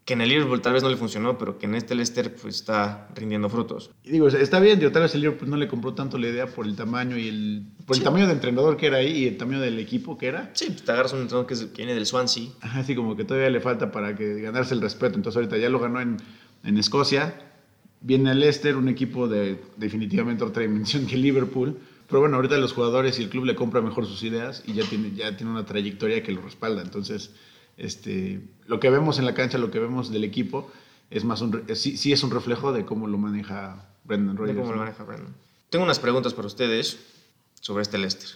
que 0.05 0.13
en 0.13 0.21
el 0.21 0.27
Liverpool 0.29 0.61
tal 0.61 0.73
vez 0.73 0.83
no 0.83 0.89
le 0.89 0.97
funcionó, 0.97 1.37
pero 1.37 1.57
que 1.57 1.65
en 1.65 1.75
este 1.75 1.95
Leicester 1.95 2.35
pues 2.35 2.55
está 2.55 3.07
rindiendo 3.15 3.49
frutos. 3.49 3.89
Y 4.03 4.11
digo, 4.11 4.27
está 4.27 4.59
bien, 4.59 4.77
digo, 4.79 4.91
tal 4.91 5.03
vez 5.03 5.15
el 5.15 5.21
Liverpool 5.21 5.49
no 5.49 5.55
le 5.55 5.67
compró 5.69 5.93
tanto 5.93 6.17
la 6.17 6.27
idea 6.27 6.45
por 6.47 6.65
el 6.65 6.75
tamaño 6.75 7.17
y 7.17 7.29
el 7.29 7.63
por 7.85 7.95
el 7.95 8.03
tamaño 8.03 8.27
de 8.27 8.33
entrenador 8.33 8.75
que 8.75 8.87
era 8.87 8.97
ahí 8.97 9.11
y 9.23 9.27
el 9.27 9.37
tamaño 9.37 9.61
del 9.61 9.79
equipo 9.79 10.17
que 10.17 10.27
era. 10.27 10.51
Sí, 10.53 10.65
pues 10.67 10.83
te 10.83 10.91
agarras 10.91 11.13
un 11.13 11.21
entrenador 11.21 11.47
que, 11.47 11.53
es- 11.53 11.65
que 11.65 11.77
viene 11.77 11.93
del 11.95 12.05
Swansea, 12.05 12.47
Ajá, 12.61 12.79
Así 12.79 12.95
como 12.95 13.15
que 13.15 13.23
todavía 13.23 13.49
le 13.49 13.61
falta 13.61 13.91
para 13.91 14.13
que 14.15 14.41
ganarse 14.41 14.73
el 14.73 14.81
respeto. 14.81 15.15
Entonces 15.15 15.37
ahorita 15.37 15.57
ya 15.57 15.69
lo 15.69 15.79
ganó 15.79 16.01
en, 16.01 16.17
en 16.65 16.77
Escocia. 16.77 17.35
Viene 18.01 18.31
el 18.31 18.41
Leicester, 18.41 18.75
un 18.75 18.89
equipo 18.89 19.29
de 19.29 19.61
definitivamente 19.77 20.43
otra 20.43 20.63
dimensión 20.63 21.05
que 21.05 21.15
Liverpool. 21.15 21.77
Pero 22.09 22.19
bueno, 22.19 22.35
ahorita 22.35 22.57
los 22.57 22.73
jugadores 22.73 23.17
y 23.19 23.23
el 23.23 23.29
club 23.29 23.45
le 23.45 23.55
compra 23.55 23.79
mejor 23.81 24.05
sus 24.05 24.21
ideas 24.23 24.63
y 24.67 24.73
ya 24.73 24.83
tiene, 24.83 25.11
ya 25.15 25.37
tiene 25.37 25.51
una 25.53 25.65
trayectoria 25.65 26.21
que 26.21 26.33
lo 26.33 26.41
respalda. 26.41 26.81
Entonces, 26.81 27.31
este, 27.77 28.41
lo 28.67 28.79
que 28.79 28.89
vemos 28.89 29.19
en 29.19 29.25
la 29.25 29.33
cancha, 29.33 29.57
lo 29.57 29.71
que 29.71 29.79
vemos 29.79 30.11
del 30.11 30.23
equipo, 30.23 30.71
es 31.09 31.23
más 31.25 31.41
un, 31.41 31.63
es- 31.67 31.81
sí, 31.81 31.97
sí 31.97 32.11
es 32.11 32.23
un 32.23 32.31
reflejo 32.31 32.71
de 32.73 32.85
cómo 32.85 33.07
lo 33.07 33.17
maneja 33.17 33.89
Brendan 34.03 34.35
de 34.35 34.39
Rodgers. 34.41 34.59
cómo 34.59 34.71
lo 34.71 34.77
¿no? 34.77 34.83
maneja 34.83 35.03
Brendan. 35.03 35.33
Tengo 35.69 35.85
unas 35.85 35.99
preguntas 35.99 36.33
para 36.33 36.47
ustedes 36.47 36.99
sobre 37.59 37.81
este 37.83 37.97
Leicester. 37.97 38.29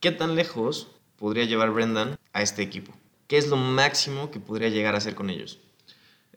¿Qué 0.00 0.10
tan 0.12 0.34
lejos 0.34 0.88
podría 1.18 1.44
llevar 1.44 1.70
Brendan 1.70 2.16
a 2.32 2.42
este 2.42 2.62
equipo? 2.62 2.92
¿Qué 3.26 3.38
es 3.38 3.48
lo 3.48 3.56
máximo 3.56 4.30
que 4.30 4.38
podría 4.40 4.68
llegar 4.68 4.94
a 4.94 4.98
hacer 4.98 5.14
con 5.14 5.30
ellos? 5.30 5.60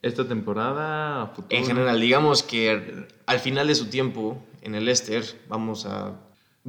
Esta 0.00 0.26
temporada, 0.26 1.22
a 1.22 1.26
futuro. 1.28 1.48
En 1.58 1.66
general, 1.66 2.00
digamos 2.00 2.42
que 2.42 3.06
al 3.26 3.40
final 3.40 3.66
de 3.66 3.74
su 3.74 3.86
tiempo 3.86 4.42
en 4.62 4.74
el 4.74 4.84
Leicester, 4.84 5.24
vamos 5.48 5.84
a 5.86 6.14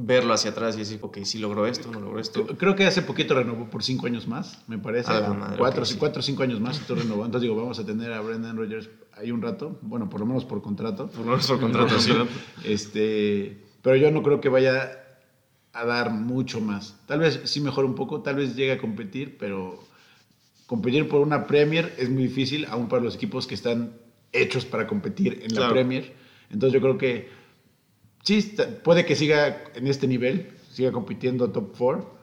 verlo 0.02 0.32
hacia 0.32 0.50
atrás 0.50 0.76
y 0.76 0.80
decir, 0.80 0.98
ok, 1.02 1.18
sí 1.24 1.38
logró 1.38 1.66
esto, 1.66 1.90
no 1.90 2.00
logró 2.00 2.20
esto. 2.20 2.46
Creo 2.56 2.74
que 2.74 2.86
hace 2.86 3.02
poquito 3.02 3.34
renovó 3.34 3.68
por 3.68 3.82
cinco 3.82 4.06
años 4.06 4.26
más, 4.26 4.62
me 4.66 4.78
parece. 4.78 5.10
Madre, 5.10 5.58
cuatro, 5.58 5.82
o 5.82 6.22
cinco 6.22 6.42
años 6.42 6.60
más, 6.60 6.80
estoy 6.80 6.98
renovando. 7.00 7.26
Entonces 7.26 7.42
digo, 7.42 7.56
vamos 7.56 7.78
a 7.78 7.86
tener 7.86 8.12
a 8.12 8.20
Brendan 8.20 8.56
Rodgers 8.56 8.88
ahí 9.12 9.30
un 9.30 9.42
rato. 9.42 9.78
Bueno, 9.82 10.08
por 10.08 10.20
lo 10.20 10.26
menos 10.26 10.44
por 10.44 10.62
contrato. 10.62 11.08
Por 11.08 11.20
lo 11.20 11.32
menos 11.32 11.46
por 11.46 11.60
contrato, 11.60 11.98
sí. 11.98 12.12
Este, 12.64 13.58
pero 13.82 13.96
yo 13.96 14.10
no 14.10 14.22
creo 14.22 14.40
que 14.40 14.48
vaya 14.48 14.90
a 15.72 15.84
dar 15.84 16.10
mucho 16.10 16.60
más. 16.60 16.96
Tal 17.06 17.20
vez 17.20 17.40
sí 17.44 17.60
mejore 17.60 17.86
un 17.86 17.94
poco, 17.94 18.22
tal 18.22 18.36
vez 18.36 18.56
llegue 18.56 18.72
a 18.72 18.78
competir, 18.78 19.36
pero 19.38 19.82
competir 20.66 21.08
por 21.08 21.20
una 21.20 21.46
Premier 21.46 21.94
es 21.98 22.10
muy 22.10 22.24
difícil, 22.24 22.66
aún 22.66 22.88
para 22.88 23.02
los 23.02 23.14
equipos 23.14 23.46
que 23.46 23.54
están 23.54 23.92
hechos 24.32 24.64
para 24.64 24.86
competir 24.86 25.40
en 25.42 25.54
la 25.54 25.60
Claro. 25.60 25.72
Premier. 25.74 26.12
Entonces 26.50 26.74
yo 26.74 26.80
creo 26.80 26.98
que 26.98 27.39
sí, 28.22 28.54
puede 28.84 29.04
que 29.04 29.16
siga 29.16 29.64
en 29.74 29.86
este 29.86 30.06
nivel, 30.06 30.52
siga 30.72 30.92
compitiendo 30.92 31.50
top 31.50 31.74
4 31.76 32.18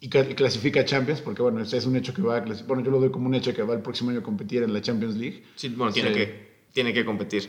y 0.00 0.08
ca- 0.08 0.20
y 0.28 0.34
clasifica 0.34 0.80
a 0.80 0.84
Champions, 0.84 1.20
porque 1.20 1.42
bueno, 1.42 1.60
es 1.60 1.86
un 1.86 1.96
hecho 1.96 2.14
que 2.14 2.22
va 2.22 2.36
a 2.36 2.42
clasificar. 2.44 2.68
Bueno, 2.68 2.82
yo 2.84 2.90
lo 2.90 3.00
doy 3.00 3.10
como 3.10 3.26
un 3.26 3.34
hecho 3.34 3.52
que 3.54 3.62
va 3.62 3.74
el 3.74 3.82
próximo 3.82 4.10
año 4.10 4.20
a 4.20 4.22
competir 4.22 4.62
en 4.62 4.72
la 4.72 4.80
Champions 4.80 5.16
League. 5.16 5.44
Sí, 5.56 5.68
bueno, 5.70 5.92
tiene, 5.92 6.10
Sí. 6.10 6.14
Que, 6.14 6.50
tiene 6.72 6.92
que 6.92 7.04
competir. 7.04 7.48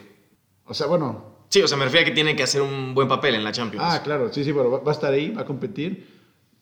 O 0.65 0.73
sea, 0.73 0.87
bueno, 0.87 1.29
Sí, 1.49 1.61
o 1.61 1.67
sea, 1.67 1.77
me 1.77 1.83
refiero 1.83 2.03
a 2.05 2.09
que 2.09 2.15
tiene 2.15 2.33
que 2.33 2.43
hacer 2.43 2.61
un 2.61 2.93
buen 2.95 3.09
papel 3.09 3.35
en 3.35 3.43
la 3.43 3.51
Champions. 3.51 3.85
Ah, 3.85 4.01
claro, 4.01 4.31
sí, 4.31 4.45
sí, 4.45 4.53
pero 4.53 4.71
va, 4.71 4.79
va 4.79 4.91
a 4.91 4.95
estar 4.95 5.11
ahí, 5.13 5.31
va 5.31 5.41
a 5.41 5.45
competir. 5.45 6.07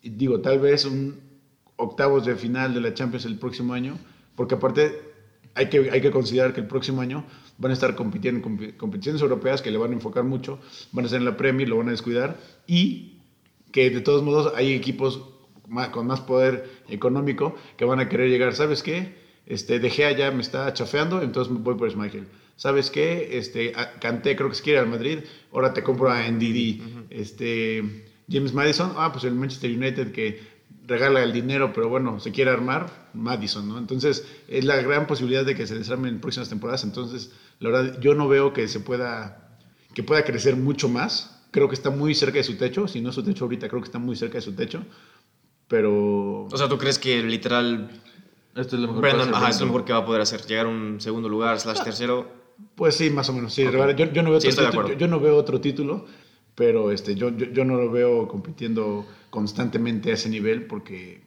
Y 0.01 0.09
digo, 0.09 0.41
tal 0.41 0.57
vez 0.59 0.83
un 0.85 1.19
octavos 1.75 2.25
de 2.25 2.35
final 2.35 2.73
de 2.73 2.81
la 2.81 2.93
Champions 2.95 3.25
el 3.25 3.37
próximo 3.37 3.73
año, 3.73 3.97
porque 4.35 4.55
aparte 4.55 5.08
hay 5.59 5.67
que, 5.67 5.91
hay 5.91 5.99
que 5.99 6.09
considerar 6.09 6.53
que 6.53 6.61
el 6.61 6.67
próximo 6.67 7.01
año 7.01 7.25
van 7.57 7.71
a 7.71 7.73
estar 7.73 7.93
compitiendo 7.93 8.47
en 8.47 8.71
competiciones 8.77 9.21
europeas 9.21 9.61
que 9.61 9.71
le 9.71 9.77
van 9.77 9.91
a 9.91 9.93
enfocar 9.93 10.23
mucho, 10.23 10.59
van 10.93 11.03
a 11.03 11.07
estar 11.07 11.19
en 11.19 11.25
la 11.25 11.35
Premier, 11.35 11.67
lo 11.67 11.77
van 11.77 11.89
a 11.89 11.91
descuidar, 11.91 12.39
y 12.65 13.17
que 13.73 13.89
de 13.89 13.99
todos 13.99 14.23
modos 14.23 14.53
hay 14.55 14.73
equipos 14.73 15.21
con 15.91 16.07
más 16.07 16.21
poder 16.21 16.69
económico 16.87 17.55
que 17.75 17.83
van 17.83 17.99
a 17.99 18.07
querer 18.07 18.29
llegar, 18.29 18.55
¿sabes 18.55 18.81
qué? 18.81 19.15
Este, 19.45 19.79
De 19.79 19.89
Gea 19.89 20.13
ya 20.13 20.31
me 20.31 20.41
está 20.41 20.73
chafeando, 20.73 21.21
entonces 21.21 21.53
voy 21.53 21.75
por 21.75 21.91
Schmeichel. 21.91 22.25
¿Sabes 22.55 22.89
qué? 22.89 23.37
Este, 23.37 23.73
Kanté 23.99 24.37
creo 24.37 24.47
que 24.47 24.55
se 24.55 24.63
quiere 24.63 24.79
al 24.79 24.87
Madrid, 24.87 25.19
ahora 25.51 25.73
te 25.73 25.83
compro 25.83 26.09
a 26.09 26.25
NDD. 26.25 26.81
este, 27.09 28.05
James 28.31 28.53
Madison, 28.53 28.93
ah, 28.95 29.11
pues 29.11 29.25
el 29.25 29.33
Manchester 29.33 29.71
United 29.71 30.11
que 30.13 30.39
regala 30.89 31.23
el 31.23 31.31
dinero, 31.31 31.71
pero 31.73 31.87
bueno, 31.87 32.19
se 32.19 32.31
quiere 32.31 32.51
armar, 32.51 33.09
Madison, 33.13 33.67
¿no? 33.69 33.77
Entonces, 33.77 34.25
es 34.49 34.65
la 34.65 34.75
gran 34.81 35.07
posibilidad 35.07 35.45
de 35.45 35.55
que 35.55 35.65
se 35.67 35.75
desarmen 35.77 36.15
en 36.15 36.19
próximas 36.21 36.49
temporadas. 36.49 36.83
Entonces, 36.83 37.31
la 37.59 37.69
verdad, 37.69 37.99
yo 38.01 38.15
no 38.15 38.27
veo 38.27 38.51
que 38.51 38.67
se 38.67 38.79
pueda, 38.81 39.57
que 39.93 40.03
pueda 40.03 40.23
crecer 40.25 40.55
mucho 40.57 40.89
más. 40.89 41.45
Creo 41.51 41.69
que 41.69 41.75
está 41.75 41.89
muy 41.89 42.13
cerca 42.15 42.37
de 42.39 42.43
su 42.43 42.57
techo. 42.57 42.87
Si 42.87 42.99
no 43.01 43.09
es 43.09 43.15
su 43.15 43.23
techo 43.23 43.45
ahorita, 43.45 43.69
creo 43.69 43.81
que 43.81 43.87
está 43.87 43.99
muy 43.99 44.15
cerca 44.15 44.35
de 44.39 44.41
su 44.41 44.53
techo. 44.53 44.83
Pero 45.67 46.45
O 46.45 46.57
sea, 46.57 46.67
¿tú 46.67 46.77
crees 46.77 46.97
que 46.99 47.21
literal 47.23 47.89
Esto 48.55 48.75
es 48.75 48.81
lo 48.81 48.87
mejor 48.89 49.01
para 49.09 49.23
ajá, 49.23 49.49
es 49.49 49.59
lo 49.59 49.67
mejor 49.67 49.85
que 49.85 49.93
va 49.93 49.99
a 49.99 50.05
poder 50.05 50.21
hacer? 50.21 50.41
Llegar 50.45 50.65
a 50.65 50.69
un 50.69 50.99
segundo 50.99 51.29
lugar, 51.29 51.59
slash 51.59 51.83
tercero. 51.83 52.27
Pues 52.75 52.95
sí, 52.95 53.09
más 53.09 53.29
o 53.29 53.33
menos. 53.33 53.53
Sí, 53.53 53.65
Ok. 53.65 53.73
yo, 53.95 54.11
yo 54.11 54.23
no 54.23 54.31
veo 54.31 54.41
Sí, 54.41 54.47
otro 54.47 54.49
estoy 54.49 54.65
de 54.65 54.69
título, 54.69 54.69
acuerdo. 54.69 54.89
yo, 54.93 54.97
yo 54.97 55.07
no 55.07 55.19
veo 55.19 55.35
otro 55.37 55.61
título, 55.61 56.05
pero 56.59 56.91
este, 56.91 57.15
yo, 57.15 57.29
yo, 57.29 57.45
yo 57.53 57.63
no 57.63 57.77
lo 57.77 57.89
veo 57.89 58.27
compitiendo 58.27 59.05
constantemente 59.29 60.11
a 60.11 60.15
ese 60.15 60.27
nivel 60.27 60.65
porque, 60.67 61.21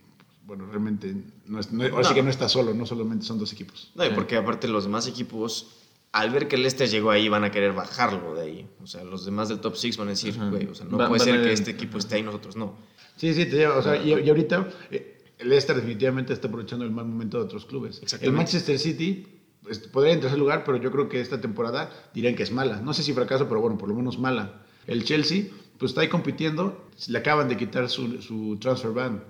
bueno, 0.46 0.66
realmente 0.66 1.14
no 1.46 1.58
es, 1.58 1.72
no, 1.72 1.82
ahora 1.84 2.04
sí 2.04 2.10
No. 2.10 2.14
que 2.16 2.22
no 2.22 2.28
está 2.28 2.50
solo, 2.50 2.74
no 2.74 2.84
solamente 2.84 3.24
son 3.24 3.38
dos 3.38 3.50
equipos. 3.54 3.90
No, 3.94 4.04
y 4.04 4.10
porque 4.10 4.36
aparte 4.36 4.68
los 4.68 4.84
demás 4.84 5.06
equipos, 5.08 5.78
al 6.12 6.28
ver 6.28 6.48
que 6.48 6.56
el 6.56 6.62
Leicester 6.62 6.86
llegó 6.86 7.10
ahí, 7.10 7.30
van 7.30 7.44
a 7.44 7.50
querer 7.50 7.72
bajarlo 7.72 8.34
de 8.34 8.42
ahí. 8.42 8.68
O 8.82 8.86
sea, 8.86 9.04
los 9.04 9.24
demás 9.24 9.48
del 9.48 9.60
top 9.60 9.74
6 9.76 9.96
van 9.96 10.08
a 10.08 10.10
decir, 10.10 10.34
Ajá. 10.36 10.50
güey, 10.50 10.66
o 10.66 10.74
sea, 10.74 10.84
no 10.84 10.98
Va- 10.98 11.08
puede 11.08 11.24
ser 11.24 11.42
que 11.42 11.50
este 11.50 11.70
equipo 11.70 11.96
esté 11.96 12.16
ahí 12.16 12.20
y 12.20 12.24
nosotros 12.24 12.54
no. 12.54 12.74
Sí, 13.16 13.32
sí, 13.32 13.46
te 13.46 13.56
lleva, 13.56 13.78
o 13.78 13.82
sea, 13.82 13.96
y, 13.96 14.10
y 14.12 14.28
ahorita 14.28 14.68
eh, 14.90 15.24
el 15.38 15.48
Leicester 15.48 15.76
definitivamente 15.76 16.34
está 16.34 16.48
aprovechando 16.48 16.84
el 16.84 16.90
mal 16.90 17.06
momento 17.06 17.38
de 17.38 17.44
otros 17.44 17.64
clubes. 17.64 18.02
El. 18.20 18.32
Manchester 18.32 18.78
City 18.78 19.26
pues, 19.62 19.78
podría 19.78 20.12
en 20.12 20.20
tercer 20.20 20.38
lugar, 20.38 20.62
pero 20.66 20.76
yo 20.76 20.90
creo 20.92 21.08
que 21.08 21.22
esta 21.22 21.40
temporada 21.40 21.88
dirían 22.12 22.34
que 22.34 22.42
es 22.42 22.52
mala. 22.52 22.82
No 22.82 22.92
sé 22.92 23.02
si 23.02 23.14
fracaso, 23.14 23.48
pero 23.48 23.62
bueno, 23.62 23.78
por 23.78 23.88
lo 23.88 23.94
menos 23.94 24.18
mala. 24.18 24.66
El 24.86 25.04
Chelsea 25.04 25.44
pues 25.78 25.90
está 25.92 26.02
ahí 26.02 26.08
compitiendo, 26.08 26.88
le 27.08 27.18
acaban 27.18 27.48
de 27.48 27.56
quitar 27.56 27.88
su, 27.88 28.20
su 28.22 28.56
transfer 28.60 28.92
ban. 28.92 29.24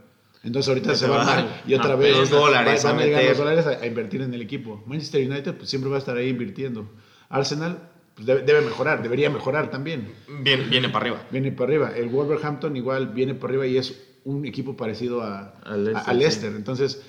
Entonces 0.45 0.69
ahorita 0.69 0.95
se 0.95 1.07
va 1.07 1.63
y 1.67 1.75
otra 1.75 1.95
vez 1.97 2.17
los 2.17 2.29
dólares 2.31 2.83
van 2.85 2.95
a 2.97 2.99
meter. 2.99 3.29
los 3.29 3.39
dólares 3.39 3.67
a, 3.67 3.71
a 3.83 3.87
invertir 3.87 4.23
en 4.23 4.35
el 4.35 4.43
equipo. 4.43 4.83
Manchester 4.87 5.29
United 5.31 5.55
pues 5.55 5.71
siempre 5.71 5.89
va 5.89 5.97
a 5.97 5.99
estar 6.01 6.17
ahí 6.17 6.29
invirtiendo. 6.29 6.91
Arsenal 7.29 7.89
pues, 8.15 8.27
debe, 8.27 8.43
debe 8.43 8.61
mejorar, 8.61 9.03
debería 9.03 9.31
mejorar 9.31 9.71
también. 9.71 10.13
Viene, 10.43 10.65
viene 10.65 10.89
para 10.89 11.05
arriba. 11.07 11.27
Viene 11.31 11.53
para 11.53 11.71
arriba. 11.71 11.93
El 11.97 12.09
Wolverhampton 12.09 12.77
igual 12.77 13.09
viene 13.15 13.35
para 13.35 13.53
arriba 13.53 13.67
y 13.67 13.77
es 13.79 14.03
un 14.25 14.45
equipo 14.45 14.77
parecido 14.77 15.23
a, 15.23 15.55
Leicester, 15.77 15.97
a- 15.97 16.01
a 16.11 16.13
Leicester. 16.15 16.51
sí. 16.51 16.57
Entonces, 16.57 17.03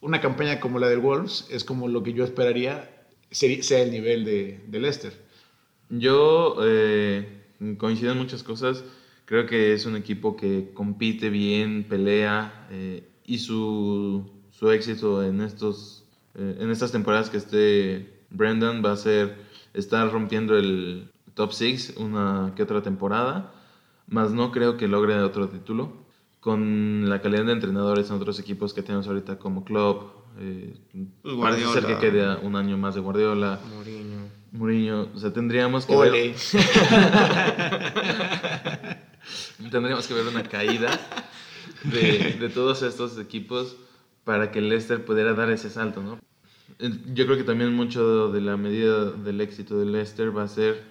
una 0.00 0.20
campaña 0.20 0.60
como 0.60 0.78
la 0.78 0.88
del 0.88 1.00
Wolves 1.00 1.46
es 1.50 1.64
como 1.64 1.88
lo 1.88 2.02
que 2.02 2.12
yo 2.14 2.24
esperaría 2.24 2.88
sea 3.30 3.80
el 3.80 3.90
nivel 3.90 4.24
de, 4.24 4.60
de 4.66 4.80
Leicester. 4.80 5.12
Yo 5.90 6.56
eh, 6.62 7.39
coincido 7.78 8.12
en 8.12 8.18
muchas 8.18 8.42
cosas. 8.42 8.84
Creo 9.24 9.46
que 9.46 9.72
es 9.72 9.86
un 9.86 9.96
equipo 9.96 10.36
que 10.36 10.72
compite 10.74 11.30
bien, 11.30 11.84
pelea 11.84 12.66
eh, 12.70 13.08
y 13.24 13.38
su, 13.38 14.28
su 14.50 14.70
éxito 14.70 15.22
en, 15.22 15.40
estos, 15.40 16.04
eh, 16.34 16.56
en 16.58 16.70
estas 16.70 16.90
temporadas 16.92 17.30
que 17.30 17.36
esté 17.36 18.24
Brendan 18.30 18.82
va 18.84 18.92
a 18.92 18.96
ser 18.96 19.36
estar 19.74 20.10
rompiendo 20.10 20.56
el 20.56 21.10
top 21.34 21.52
6 21.52 21.94
una 21.98 22.52
que 22.56 22.62
otra 22.62 22.82
temporada, 22.82 23.54
más 24.08 24.32
no 24.32 24.50
creo 24.50 24.76
que 24.76 24.88
logre 24.88 25.20
otro 25.20 25.48
título. 25.48 26.00
Con 26.40 27.10
la 27.10 27.20
calidad 27.20 27.44
de 27.44 27.52
entrenadores 27.52 28.08
en 28.08 28.16
otros 28.16 28.40
equipos 28.40 28.72
que 28.72 28.82
tenemos 28.82 29.06
ahorita 29.06 29.38
como 29.38 29.62
Klopp, 29.62 30.19
eh, 30.38 30.74
Pues 31.22 31.34
parece 31.40 31.66
ser 31.72 31.86
que 31.86 31.98
quede 31.98 32.36
un 32.36 32.54
año 32.56 32.76
más 32.78 32.94
de 32.94 33.00
Guardiola. 33.00 33.58
Mourinho. 33.74 34.28
Mourinho, 34.52 35.08
o 35.14 35.18
sea, 35.18 35.32
tendríamos 35.32 35.86
que 35.86 35.94
Ole. 35.94 36.10
ver, 36.10 36.34
tendríamos 39.70 40.06
que 40.06 40.14
ver 40.14 40.26
una 40.26 40.42
caída 40.42 40.90
de, 41.84 42.36
de 42.40 42.48
todos 42.48 42.82
estos 42.82 43.18
equipos 43.18 43.76
para 44.24 44.50
que 44.50 44.58
el 44.58 44.68
Leicester 44.68 45.04
pudiera 45.04 45.34
dar 45.34 45.50
ese 45.50 45.70
salto, 45.70 46.02
¿no? 46.02 46.18
Yo 47.12 47.26
creo 47.26 47.36
que 47.36 47.44
también 47.44 47.74
mucho 47.74 48.30
de 48.32 48.40
la 48.40 48.56
medida 48.56 49.10
del 49.10 49.40
éxito 49.40 49.78
del 49.78 49.92
Leicester 49.92 50.36
va 50.36 50.44
a 50.44 50.48
ser 50.48 50.82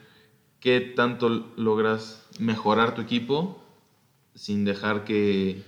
qué 0.59 0.81
tanto 0.81 1.29
logras 1.55 2.27
mejorar 2.39 2.95
tu 2.95 3.01
equipo 3.01 3.63
sin 4.35 4.65
dejar 4.65 5.03
que, 5.03 5.63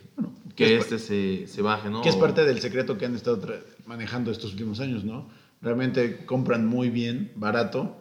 que 0.56 0.77
es 0.77 0.84
este 0.84 1.00
se, 1.00 1.48
se 1.48 1.62
baje, 1.62 1.89
¿no? 1.89 2.01
Que 2.01 2.10
es 2.10 2.15
parte 2.15 2.46
del 2.46 2.60
secreto 2.60 2.98
que 2.98 3.06
han 3.06 3.15
estado 3.15 3.41
manejando 3.86 4.32
estos 4.32 4.51
últimos 4.51 4.80
años, 4.80 5.03
¿no? 5.03 5.30
Realmente 5.62 6.25
compran 6.25 6.65
muy 6.65 6.89
bien, 6.89 7.32
barato. 7.36 7.98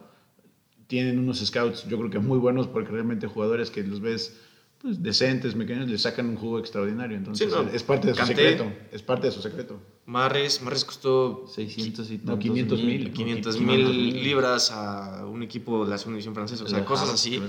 Tienen 0.87 1.19
unos 1.19 1.39
scouts, 1.39 1.87
yo 1.87 1.97
creo 1.97 2.09
que 2.09 2.19
muy 2.19 2.37
buenos, 2.37 2.67
porque 2.67 2.89
realmente 2.91 3.27
jugadores 3.27 3.69
que 3.71 3.83
los 3.83 4.01
ves 4.01 4.37
pues, 4.81 5.01
decentes, 5.03 5.53
pequeños, 5.53 5.87
les 5.87 6.01
sacan 6.01 6.27
un 6.27 6.35
jugo 6.35 6.57
extraordinario. 6.59 7.15
Entonces, 7.15 7.49
Sí, 7.49 7.55
no. 7.55 7.69
es 7.71 7.83
parte 7.83 8.07
de 8.07 8.15
su 8.15 8.25
secreto. 8.25 8.71
Es 8.91 9.03
parte 9.03 9.27
de 9.27 9.31
su 9.31 9.41
secreto. 9.41 9.79
Marres, 10.07 10.61
Marres 10.63 10.83
costó 10.83 11.45
600 11.47 12.09
y 12.09 12.17
No, 12.17 12.23
tantos 12.23 12.39
500 12.39 12.83
mil. 12.83 13.11
500 13.13 13.55
500 13.55 13.61
mil 13.61 14.23
libras 14.23 14.71
a 14.71 15.25
un 15.27 15.43
equipo 15.43 15.85
de 15.85 15.91
la 15.91 15.97
segunda 15.99 16.15
división 16.15 16.33
francesa. 16.33 16.63
O 16.63 16.67
sea, 16.67 16.83
cosas 16.83 17.09
así. 17.09 17.39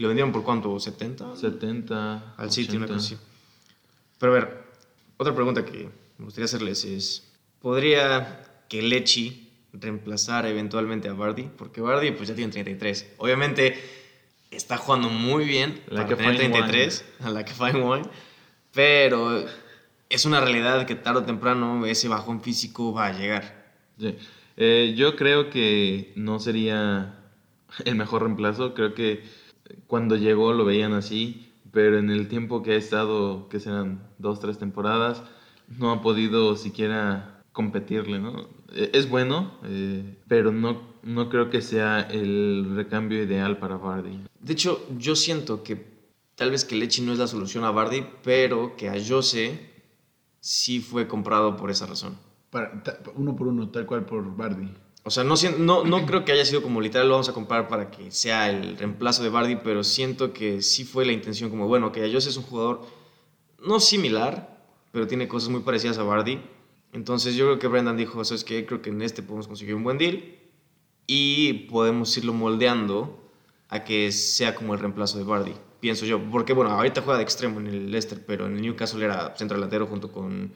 ¿Y 0.00 0.02
lo 0.02 0.08
vendieron 0.08 0.32
por 0.32 0.44
cuánto? 0.44 0.74
¿70? 0.74 1.36
70 1.36 2.34
Al 2.38 2.50
City, 2.50 2.74
una 2.78 2.86
80. 2.86 2.86
cosa 2.86 3.06
así. 3.06 3.18
Pero 4.18 4.32
a 4.32 4.34
ver, 4.34 4.64
otra 5.18 5.34
pregunta 5.34 5.62
que 5.62 5.90
me 6.16 6.24
gustaría 6.24 6.46
hacerles 6.46 6.86
es: 6.86 7.30
¿podría 7.60 8.64
que 8.70 8.80
Lechi 8.80 9.50
reemplazar 9.74 10.46
eventualmente 10.46 11.10
a 11.10 11.12
Bardi? 11.12 11.50
Porque 11.54 11.82
Bardi 11.82 12.12
pues 12.12 12.30
ya 12.30 12.34
tiene 12.34 12.50
33. 12.50 13.16
Obviamente 13.18 13.78
está 14.50 14.78
jugando 14.78 15.10
muy 15.10 15.44
bien 15.44 15.82
La 15.88 15.96
para 15.96 16.08
que 16.08 16.16
tener 16.16 16.36
fine 16.38 16.48
33, 16.48 17.04
a 17.20 17.28
la 17.28 17.44
que 17.44 17.52
fine 17.52 17.82
wine, 17.82 18.08
pero 18.72 19.44
es 20.08 20.24
una 20.24 20.40
realidad 20.40 20.86
que 20.86 20.94
tarde 20.94 21.20
o 21.20 21.24
temprano 21.24 21.84
ese 21.84 22.08
bajón 22.08 22.40
físico 22.40 22.94
va 22.94 23.08
a 23.08 23.12
llegar. 23.12 23.74
Sí. 23.98 24.16
Eh, 24.56 24.94
yo 24.96 25.14
creo 25.14 25.50
que 25.50 26.14
no 26.16 26.38
sería 26.38 27.18
el 27.84 27.96
mejor 27.96 28.22
reemplazo. 28.22 28.72
Creo 28.72 28.94
que 28.94 29.38
cuando 29.86 30.16
llegó 30.16 30.52
lo 30.52 30.64
veían 30.64 30.92
así, 30.92 31.52
pero 31.72 31.98
en 31.98 32.10
el 32.10 32.28
tiempo 32.28 32.62
que 32.62 32.72
ha 32.72 32.76
estado, 32.76 33.48
que 33.48 33.60
serán 33.60 34.02
dos, 34.18 34.40
tres 34.40 34.58
temporadas, 34.58 35.22
no 35.78 35.90
ha 35.92 36.00
podido 36.02 36.56
siquiera 36.56 37.42
competirle, 37.52 38.18
¿no? 38.18 38.48
Eh, 38.72 38.90
Es 38.92 39.08
bueno, 39.08 39.52
eh, 39.64 40.16
pero 40.28 40.52
no, 40.52 40.80
no 41.02 41.28
creo 41.28 41.50
que 41.50 41.62
sea 41.62 42.00
el 42.00 42.72
recambio 42.74 43.22
ideal 43.22 43.58
para 43.58 43.76
Vardy. 43.76 44.20
De 44.40 44.52
hecho, 44.52 44.84
yo 44.98 45.14
siento 45.16 45.62
que 45.62 45.84
tal 46.34 46.50
vez 46.50 46.64
que 46.64 46.74
Lechi 46.76 47.02
no 47.02 47.12
es 47.12 47.18
la 47.18 47.26
solución 47.26 47.64
a 47.64 47.70
Bardi, 47.70 48.04
pero 48.24 48.74
que 48.76 48.88
a 48.88 48.94
Jose 49.06 49.68
sí 50.40 50.80
fue 50.80 51.06
comprado 51.06 51.56
por 51.56 51.70
esa 51.70 51.86
razón. 51.86 52.16
Para- 52.50 52.82
ta- 52.82 52.98
uno 53.14 53.36
por 53.36 53.46
uno, 53.48 53.68
tal 53.68 53.86
cual 53.86 54.04
por 54.06 54.36
Bardi. 54.36 54.68
O 55.02 55.10
sea, 55.10 55.24
no, 55.24 55.34
no, 55.58 55.84
no 55.84 56.06
creo 56.06 56.24
que 56.24 56.32
haya 56.32 56.44
sido 56.44 56.62
como 56.62 56.80
literal 56.80 57.08
lo 57.08 57.14
vamos 57.14 57.28
a 57.28 57.32
comprar 57.32 57.68
para 57.68 57.90
que 57.90 58.10
sea 58.10 58.50
el 58.50 58.76
reemplazo 58.76 59.22
de 59.22 59.30
Bardi, 59.30 59.56
pero 59.56 59.82
siento 59.82 60.32
que 60.32 60.60
sí 60.60 60.84
fue 60.84 61.06
la 61.06 61.12
intención 61.12 61.48
como, 61.48 61.66
bueno, 61.66 61.90
que 61.90 62.12
Jose 62.12 62.28
es 62.28 62.36
un 62.36 62.42
jugador 62.42 62.86
no 63.64 63.80
similar, 63.80 64.58
pero 64.92 65.06
tiene 65.06 65.26
cosas 65.26 65.48
muy 65.48 65.60
parecidas 65.60 65.98
a 65.98 66.02
Bardi. 66.02 66.40
Entonces 66.92 67.34
yo 67.34 67.46
creo 67.46 67.58
que 67.58 67.68
Brendan 67.68 67.96
dijo, 67.96 68.24
¿sabes 68.24 68.44
qué? 68.44 68.66
Creo 68.66 68.82
que 68.82 68.90
en 68.90 69.00
este 69.00 69.22
podemos 69.22 69.46
conseguir 69.46 69.74
un 69.74 69.84
buen 69.84 69.96
deal 69.96 70.22
y 71.06 71.66
podemos 71.70 72.16
irlo 72.16 72.32
moldeando 72.32 73.20
a 73.68 73.84
que 73.84 74.12
sea 74.12 74.54
como 74.54 74.74
el 74.74 74.80
reemplazo 74.80 75.18
de 75.18 75.24
Bardi, 75.24 75.54
pienso 75.80 76.04
yo. 76.04 76.20
Porque 76.30 76.52
bueno, 76.52 76.72
ahorita 76.72 77.02
juega 77.02 77.18
de 77.18 77.24
extremo 77.24 77.60
en 77.60 77.68
el 77.68 77.90
Leicester, 77.90 78.22
pero 78.26 78.46
en 78.46 78.56
el 78.56 78.62
Newcastle 78.62 79.04
era 79.04 79.34
centro 79.36 79.56
delantero 79.56 79.86
junto 79.86 80.12
con, 80.12 80.52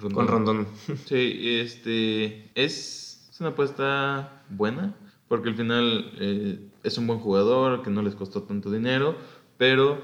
con 0.00 0.28
Rondón. 0.28 0.66
Sí, 1.06 1.58
este 1.60 2.50
es, 2.54 3.11
es 3.11 3.11
una 3.42 3.50
apuesta 3.50 4.42
buena, 4.48 4.94
porque 5.28 5.48
al 5.50 5.56
final 5.56 6.12
eh, 6.18 6.58
es 6.82 6.98
un 6.98 7.06
buen 7.06 7.18
jugador, 7.20 7.82
que 7.82 7.90
no 7.90 8.02
les 8.02 8.14
costó 8.14 8.42
tanto 8.42 8.70
dinero, 8.70 9.16
pero 9.58 10.00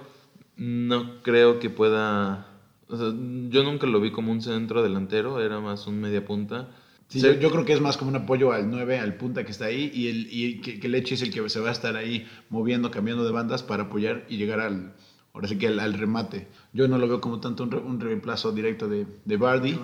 no 0.57 1.23
creo 1.23 1.59
que 1.61 1.71
pueda... 1.71 2.47
o 2.88 2.97
sea, 2.97 3.07
yo 3.09 3.62
nunca 3.62 3.87
lo 3.87 4.00
vi 4.00 4.11
como 4.11 4.33
un 4.33 4.42
centro 4.42 4.83
delantero, 4.83 5.40
era 5.40 5.61
más 5.61 5.87
un 5.87 6.00
media 6.00 6.25
punta. 6.25 6.68
Sí, 7.09 7.21
yo, 7.21 7.33
yo 7.40 7.50
creo 7.50 7.64
que 7.64 7.73
es 7.73 7.80
más 7.80 7.97
como 7.97 8.11
un 8.11 8.16
apoyo 8.16 8.52
al 8.52 8.71
9, 8.71 8.99
al 8.99 9.14
punta 9.16 9.45
que 9.45 9.52
está 9.52 9.66
ahí, 9.66 9.90
y, 9.95 10.09
el, 10.09 10.28
y 10.30 10.61
que, 10.61 10.78
que 10.78 10.88
Leche 10.88 11.14
es 11.14 11.23
el 11.23 11.33
que 11.33 11.49
se 11.49 11.61
va 11.61 11.71
a 11.71 11.73
estar 11.73 11.97
ahí 11.97 12.26
moviendo, 12.50 12.90
cambiando 12.90 13.25
de 13.25 13.33
bandas 13.33 13.62
para 13.62 13.85
apoyar 13.85 14.26
y 14.28 14.37
llegar 14.37 14.61
al, 14.61 14.95
ahora 15.33 15.49
sí 15.49 15.57
que 15.57 15.68
al, 15.68 15.80
al 15.80 15.95
remate. 15.95 16.49
Yo 16.73 16.87
no 16.88 16.99
lo 16.99 17.09
veo 17.09 17.21
como 17.21 17.40
tanto 17.40 17.62
un, 17.62 17.71
re- 17.71 17.78
un 17.78 18.00
reemplazo 18.00 18.52
directo 18.52 18.88
de, 18.88 19.07
de 19.25 19.37
Bardi. 19.38 19.78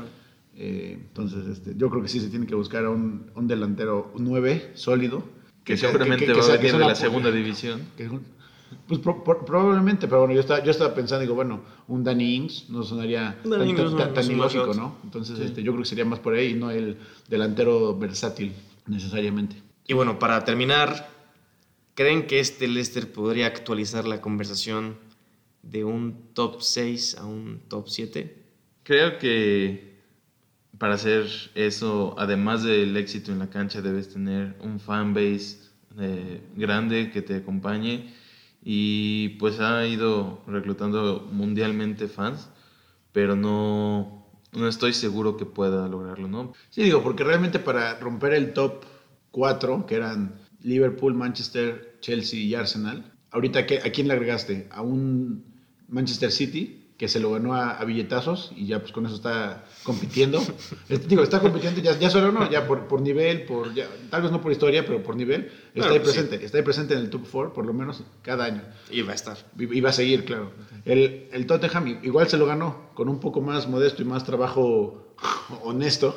Eh, 0.56 0.96
entonces, 1.00 1.46
este, 1.48 1.74
yo 1.76 1.90
creo 1.90 2.02
que 2.02 2.08
sí 2.08 2.20
se 2.20 2.28
tiene 2.28 2.46
que 2.46 2.54
buscar 2.54 2.84
a 2.84 2.90
un, 2.90 3.30
un 3.34 3.46
delantero 3.48 4.12
9 4.18 4.70
sólido. 4.74 5.24
Que 5.64 5.76
seguramente 5.76 6.26
que- 6.26 6.32
que 6.32 6.38
va 6.38 6.44
a 6.44 6.46
sea- 6.46 6.56
que 6.56 6.66
venir 6.66 6.70
sea 6.72 6.78
de 6.80 6.86
la 6.86 6.94
segunda 6.94 7.30
división. 7.30 7.82
Pues 8.88 9.00
pro- 9.00 9.22
pro- 9.24 9.44
probablemente, 9.44 10.06
pero 10.08 10.20
bueno, 10.20 10.34
yo 10.34 10.40
estaba, 10.40 10.62
yo 10.62 10.70
estaba 10.70 10.94
pensando, 10.94 11.22
digo, 11.22 11.34
bueno, 11.34 11.62
un 11.88 12.02
Danny 12.04 12.34
Ings 12.36 12.68
no 12.70 12.82
sonaría 12.82 13.38
Danny 13.44 13.74
tan, 13.74 13.76
tan- 13.76 13.84
no- 13.92 13.96
tan- 13.96 14.14
tan 14.14 14.30
ilógico. 14.30 14.74
¿no? 14.74 14.96
Entonces, 15.04 15.38
este, 15.38 15.62
yo 15.62 15.72
creo 15.72 15.82
que 15.84 15.88
sería 15.88 16.04
más 16.04 16.18
por 16.18 16.34
ahí 16.34 16.48
y 16.48 16.54
no 16.54 16.70
el 16.70 16.98
delantero 17.28 17.96
versátil 17.96 18.52
necesariamente. 18.86 19.56
Y 19.86 19.94
bueno, 19.94 20.18
para 20.18 20.44
terminar, 20.44 21.08
¿creen 21.94 22.26
que 22.26 22.40
este 22.40 22.68
Leicester 22.68 23.10
podría 23.10 23.46
actualizar 23.46 24.06
la 24.06 24.20
conversación 24.20 24.96
de 25.62 25.84
un 25.84 26.16
top 26.34 26.60
6 26.60 27.16
a 27.16 27.24
un 27.24 27.60
top 27.68 27.88
7? 27.88 28.42
Creo 28.82 29.18
que 29.18 29.93
para 30.78 30.94
hacer 30.94 31.26
eso, 31.54 32.14
además 32.18 32.62
del 32.62 32.96
éxito 32.96 33.32
en 33.32 33.38
la 33.38 33.50
cancha, 33.50 33.80
debes 33.82 34.08
tener 34.08 34.56
un 34.60 34.80
fanbase 34.80 35.58
eh, 35.98 36.42
grande 36.56 37.10
que 37.12 37.22
te 37.22 37.36
acompañe 37.36 38.12
y 38.62 39.30
pues 39.40 39.60
ha 39.60 39.86
ido 39.86 40.42
reclutando 40.46 41.28
mundialmente 41.32 42.08
fans, 42.08 42.48
pero 43.12 43.36
no, 43.36 44.26
no 44.52 44.68
estoy 44.68 44.92
seguro 44.92 45.36
que 45.36 45.46
pueda 45.46 45.86
lograrlo, 45.88 46.28
¿no? 46.28 46.52
Sí, 46.70 46.82
digo, 46.82 47.02
porque 47.02 47.24
realmente 47.24 47.58
para 47.58 47.98
romper 48.00 48.32
el 48.34 48.52
top 48.52 48.84
4, 49.30 49.86
que 49.86 49.96
eran 49.96 50.40
Liverpool, 50.62 51.14
Manchester, 51.14 51.98
Chelsea 52.00 52.40
y 52.40 52.54
Arsenal, 52.54 53.12
ahorita, 53.30 53.66
¿qué- 53.66 53.78
¿a 53.78 53.90
quién 53.92 54.08
le 54.08 54.14
agregaste? 54.14 54.68
A 54.70 54.82
un 54.82 55.44
Manchester 55.88 56.32
City 56.32 56.83
que 57.04 57.08
se 57.08 57.20
lo 57.20 57.32
ganó 57.32 57.54
a, 57.54 57.72
a 57.72 57.84
billetazos 57.84 58.50
y 58.56 58.64
ya 58.64 58.80
pues 58.80 58.90
con 58.90 59.04
eso 59.04 59.14
está 59.16 59.66
compitiendo. 59.82 60.42
Este, 60.88 61.06
digo, 61.06 61.22
está 61.22 61.40
compitiendo 61.40 61.80
ya, 61.82 61.98
ya 61.98 62.08
solo 62.08 62.32
no, 62.32 62.50
ya 62.50 62.66
por, 62.66 62.86
por 62.86 63.02
nivel, 63.02 63.44
por 63.44 63.74
ya, 63.74 63.86
tal 64.10 64.22
vez 64.22 64.30
no 64.30 64.40
por 64.40 64.52
historia, 64.52 64.86
pero 64.86 65.02
por 65.02 65.16
nivel, 65.16 65.50
está 65.74 65.90
ahí 65.90 65.98
sí. 65.98 66.02
presente, 66.02 66.44
está 66.44 66.56
ahí 66.56 66.64
presente 66.64 66.94
en 66.94 67.00
el 67.00 67.10
top 67.10 67.26
4 67.30 67.52
por 67.52 67.66
lo 67.66 67.74
menos 67.74 68.02
cada 68.22 68.46
año. 68.46 68.62
Y 68.90 69.02
va 69.02 69.12
a 69.12 69.14
estar. 69.14 69.36
Y 69.58 69.76
y 69.76 69.80
va 69.82 69.90
a 69.90 69.92
seguir, 69.92 70.24
claro. 70.24 70.52
El, 70.86 71.28
el 71.30 71.46
Tottenham 71.46 72.00
igual 72.02 72.26
se 72.28 72.38
lo 72.38 72.46
ganó, 72.46 72.90
con 72.94 73.10
un 73.10 73.20
poco 73.20 73.42
más 73.42 73.68
modesto 73.68 74.00
y 74.00 74.06
más 74.06 74.24
trabajo 74.24 75.14
honesto. 75.62 76.16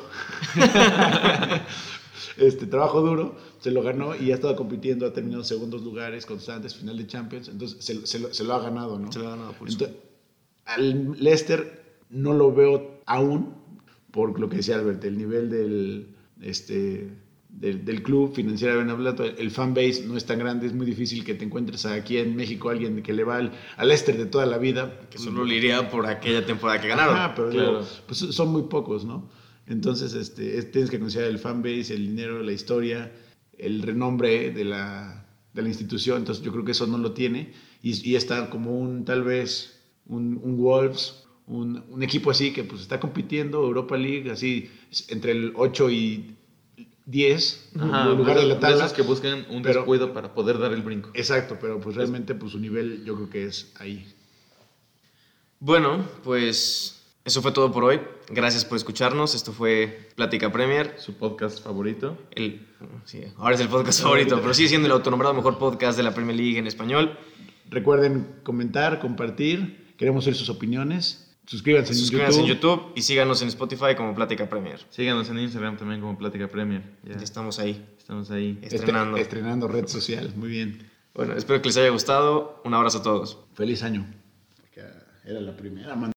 este, 2.38 2.66
trabajo 2.66 3.02
duro, 3.02 3.36
se 3.60 3.70
lo 3.70 3.82
ganó 3.82 4.16
y 4.16 4.32
ha 4.32 4.36
estado 4.36 4.56
compitiendo, 4.56 5.06
ha 5.06 5.12
terminado 5.12 5.44
segundos 5.44 5.82
lugares 5.82 6.24
constantes, 6.24 6.74
final 6.74 6.96
de 6.96 7.06
Champions, 7.06 7.48
entonces 7.48 7.84
se, 7.84 8.06
se 8.06 8.18
lo, 8.18 8.32
se 8.32 8.44
lo 8.44 8.54
ha 8.54 8.60
ganado, 8.60 8.98
¿no? 8.98 9.12
Se 9.12 9.18
lo 9.18 9.28
ha 9.28 9.30
ganado 9.32 9.52
por 9.52 9.68
Entonces, 9.68 10.07
al 10.68 11.16
Leicester 11.20 11.96
no 12.10 12.32
lo 12.32 12.52
veo 12.54 13.00
aún, 13.06 13.54
por 14.10 14.38
lo 14.38 14.48
que 14.48 14.56
decía 14.58 14.76
Albert, 14.76 15.04
el 15.04 15.18
nivel 15.18 15.50
del, 15.50 16.08
este, 16.40 17.08
del, 17.48 17.84
del 17.84 18.02
club 18.02 18.34
financieramente 18.34 18.92
hablando, 18.92 19.24
el 19.24 19.50
fan 19.50 19.74
base 19.74 20.04
no 20.06 20.16
es 20.16 20.24
tan 20.24 20.38
grande, 20.38 20.66
es 20.66 20.74
muy 20.74 20.86
difícil 20.86 21.24
que 21.24 21.34
te 21.34 21.44
encuentres 21.44 21.84
aquí 21.86 22.18
en 22.18 22.36
México 22.36 22.70
alguien 22.70 23.02
que 23.02 23.12
le 23.12 23.24
va 23.24 23.36
al, 23.36 23.52
al 23.76 23.88
Leicester 23.88 24.16
de 24.16 24.26
toda 24.26 24.46
la 24.46 24.58
vida. 24.58 25.00
Que 25.10 25.18
solo 25.18 25.44
le 25.44 25.56
iría 25.56 25.88
por 25.90 26.06
aquella 26.06 26.44
temporada 26.46 26.80
que 26.80 26.88
ganaron. 26.88 27.16
Ajá, 27.16 27.34
pero 27.34 27.50
Claro. 27.50 27.78
digo, 27.80 27.88
pues 28.06 28.18
son 28.18 28.48
muy 28.52 28.62
pocos, 28.62 29.04
¿no? 29.04 29.28
Entonces, 29.66 30.14
este, 30.14 30.58
es- 30.58 30.70
tienes 30.70 30.90
que 30.90 30.98
considerar 30.98 31.30
el 31.30 31.38
fan 31.38 31.62
base, 31.62 31.94
el 31.94 32.06
dinero, 32.08 32.42
la 32.42 32.52
historia, 32.52 33.12
el 33.58 33.82
renombre 33.82 34.50
de 34.50 34.64
la, 34.64 35.26
de 35.52 35.62
la 35.62 35.68
institución. 35.68 36.18
Entonces, 36.18 36.42
yo 36.44 36.52
creo 36.52 36.64
que 36.64 36.72
eso 36.72 36.86
no 36.86 36.96
lo 36.98 37.12
tiene. 37.12 37.52
Y, 37.82 38.10
y 38.10 38.16
está 38.16 38.48
como 38.50 38.78
un, 38.78 39.04
tal 39.04 39.22
vez, 39.24 39.77
un, 40.08 40.40
un 40.42 40.56
Wolves, 40.56 41.24
un, 41.46 41.84
un 41.88 42.02
equipo 42.02 42.30
así 42.30 42.52
que 42.52 42.64
pues 42.64 42.82
está 42.82 42.98
compitiendo, 43.00 43.62
Europa 43.62 43.96
League, 43.96 44.30
así, 44.30 44.70
entre 45.08 45.32
el 45.32 45.52
8 45.56 45.90
y 45.90 46.34
10, 47.06 47.70
Ajá, 47.80 48.10
en 48.10 48.18
lugar 48.18 48.36
de 48.38 48.44
la 48.46 48.60
tabla. 48.60 48.76
esos 48.78 48.92
que 48.92 49.02
buscan 49.02 49.46
un 49.50 49.62
pero- 49.62 49.80
descuido 49.80 50.12
para 50.12 50.34
poder 50.34 50.58
dar 50.58 50.72
el 50.72 50.82
brinco. 50.82 51.10
Exacto, 51.14 51.56
pero 51.60 51.80
pues 51.80 51.96
realmente 51.96 52.34
pues 52.34 52.52
su 52.52 52.58
nivel 52.58 53.02
yo 53.04 53.14
creo 53.16 53.30
que 53.30 53.44
es 53.46 53.72
ahí. 53.78 54.06
Bueno, 55.60 56.04
pues 56.22 57.02
eso 57.24 57.42
fue 57.42 57.52
todo 57.52 57.72
por 57.72 57.84
hoy. 57.84 58.00
Gracias 58.30 58.64
por 58.64 58.76
escucharnos. 58.76 59.34
Esto 59.34 59.52
fue 59.52 60.10
Plática 60.14 60.52
Premier. 60.52 60.94
Su 60.98 61.14
podcast 61.14 61.62
favorito. 61.64 62.16
El, 62.30 62.66
sí, 63.04 63.22
ahora 63.38 63.54
es 63.54 63.60
el 63.60 63.68
podcast 63.68 64.02
favorito, 64.02 64.38
pero 64.40 64.54
sigue 64.54 64.68
siendo 64.68 64.86
el 64.86 64.92
autonombrado 64.92 65.34
mejor 65.34 65.58
podcast 65.58 65.96
de 65.96 66.04
la 66.04 66.14
Premier 66.14 66.36
League 66.36 66.58
en 66.58 66.66
español. 66.66 67.18
Recuerden 67.70 68.26
comentar, 68.44 69.00
compartir, 69.00 69.87
queremos 69.98 70.26
oír 70.26 70.34
sus 70.36 70.48
opiniones. 70.48 71.26
Suscríbanse 71.46 71.92
en 71.92 71.98
Suscríbanse 71.98 72.46
YouTube. 72.46 72.50
en 72.50 72.54
YouTube 72.82 72.92
y 72.96 73.02
síganos 73.02 73.40
en 73.42 73.48
Spotify 73.48 73.94
como 73.96 74.14
Plática 74.14 74.48
Premier. 74.48 74.80
Síganos 74.90 75.28
en 75.30 75.38
Instagram 75.38 75.76
también 75.76 76.00
como 76.00 76.16
Plática 76.16 76.46
Premier. 76.48 76.82
Ya, 77.04 77.16
Ya 77.16 77.22
estamos 77.22 77.58
ahí, 77.58 77.86
estamos 77.98 78.30
ahí. 78.30 78.58
Este- 78.62 78.76
estrenando. 78.76 79.16
estrenando 79.16 79.68
red 79.68 79.86
social. 79.86 80.32
Muy 80.36 80.48
bien. 80.48 80.90
Bueno, 81.14 81.34
espero 81.34 81.60
que 81.60 81.68
les 81.68 81.76
haya 81.78 81.88
gustado. 81.90 82.60
Un 82.64 82.74
abrazo 82.74 82.98
a 82.98 83.02
todos. 83.02 83.38
Feliz 83.54 83.82
año. 83.82 84.06
Era 85.24 85.40
la 85.40 85.54
primera, 85.54 85.94
man. 85.94 86.12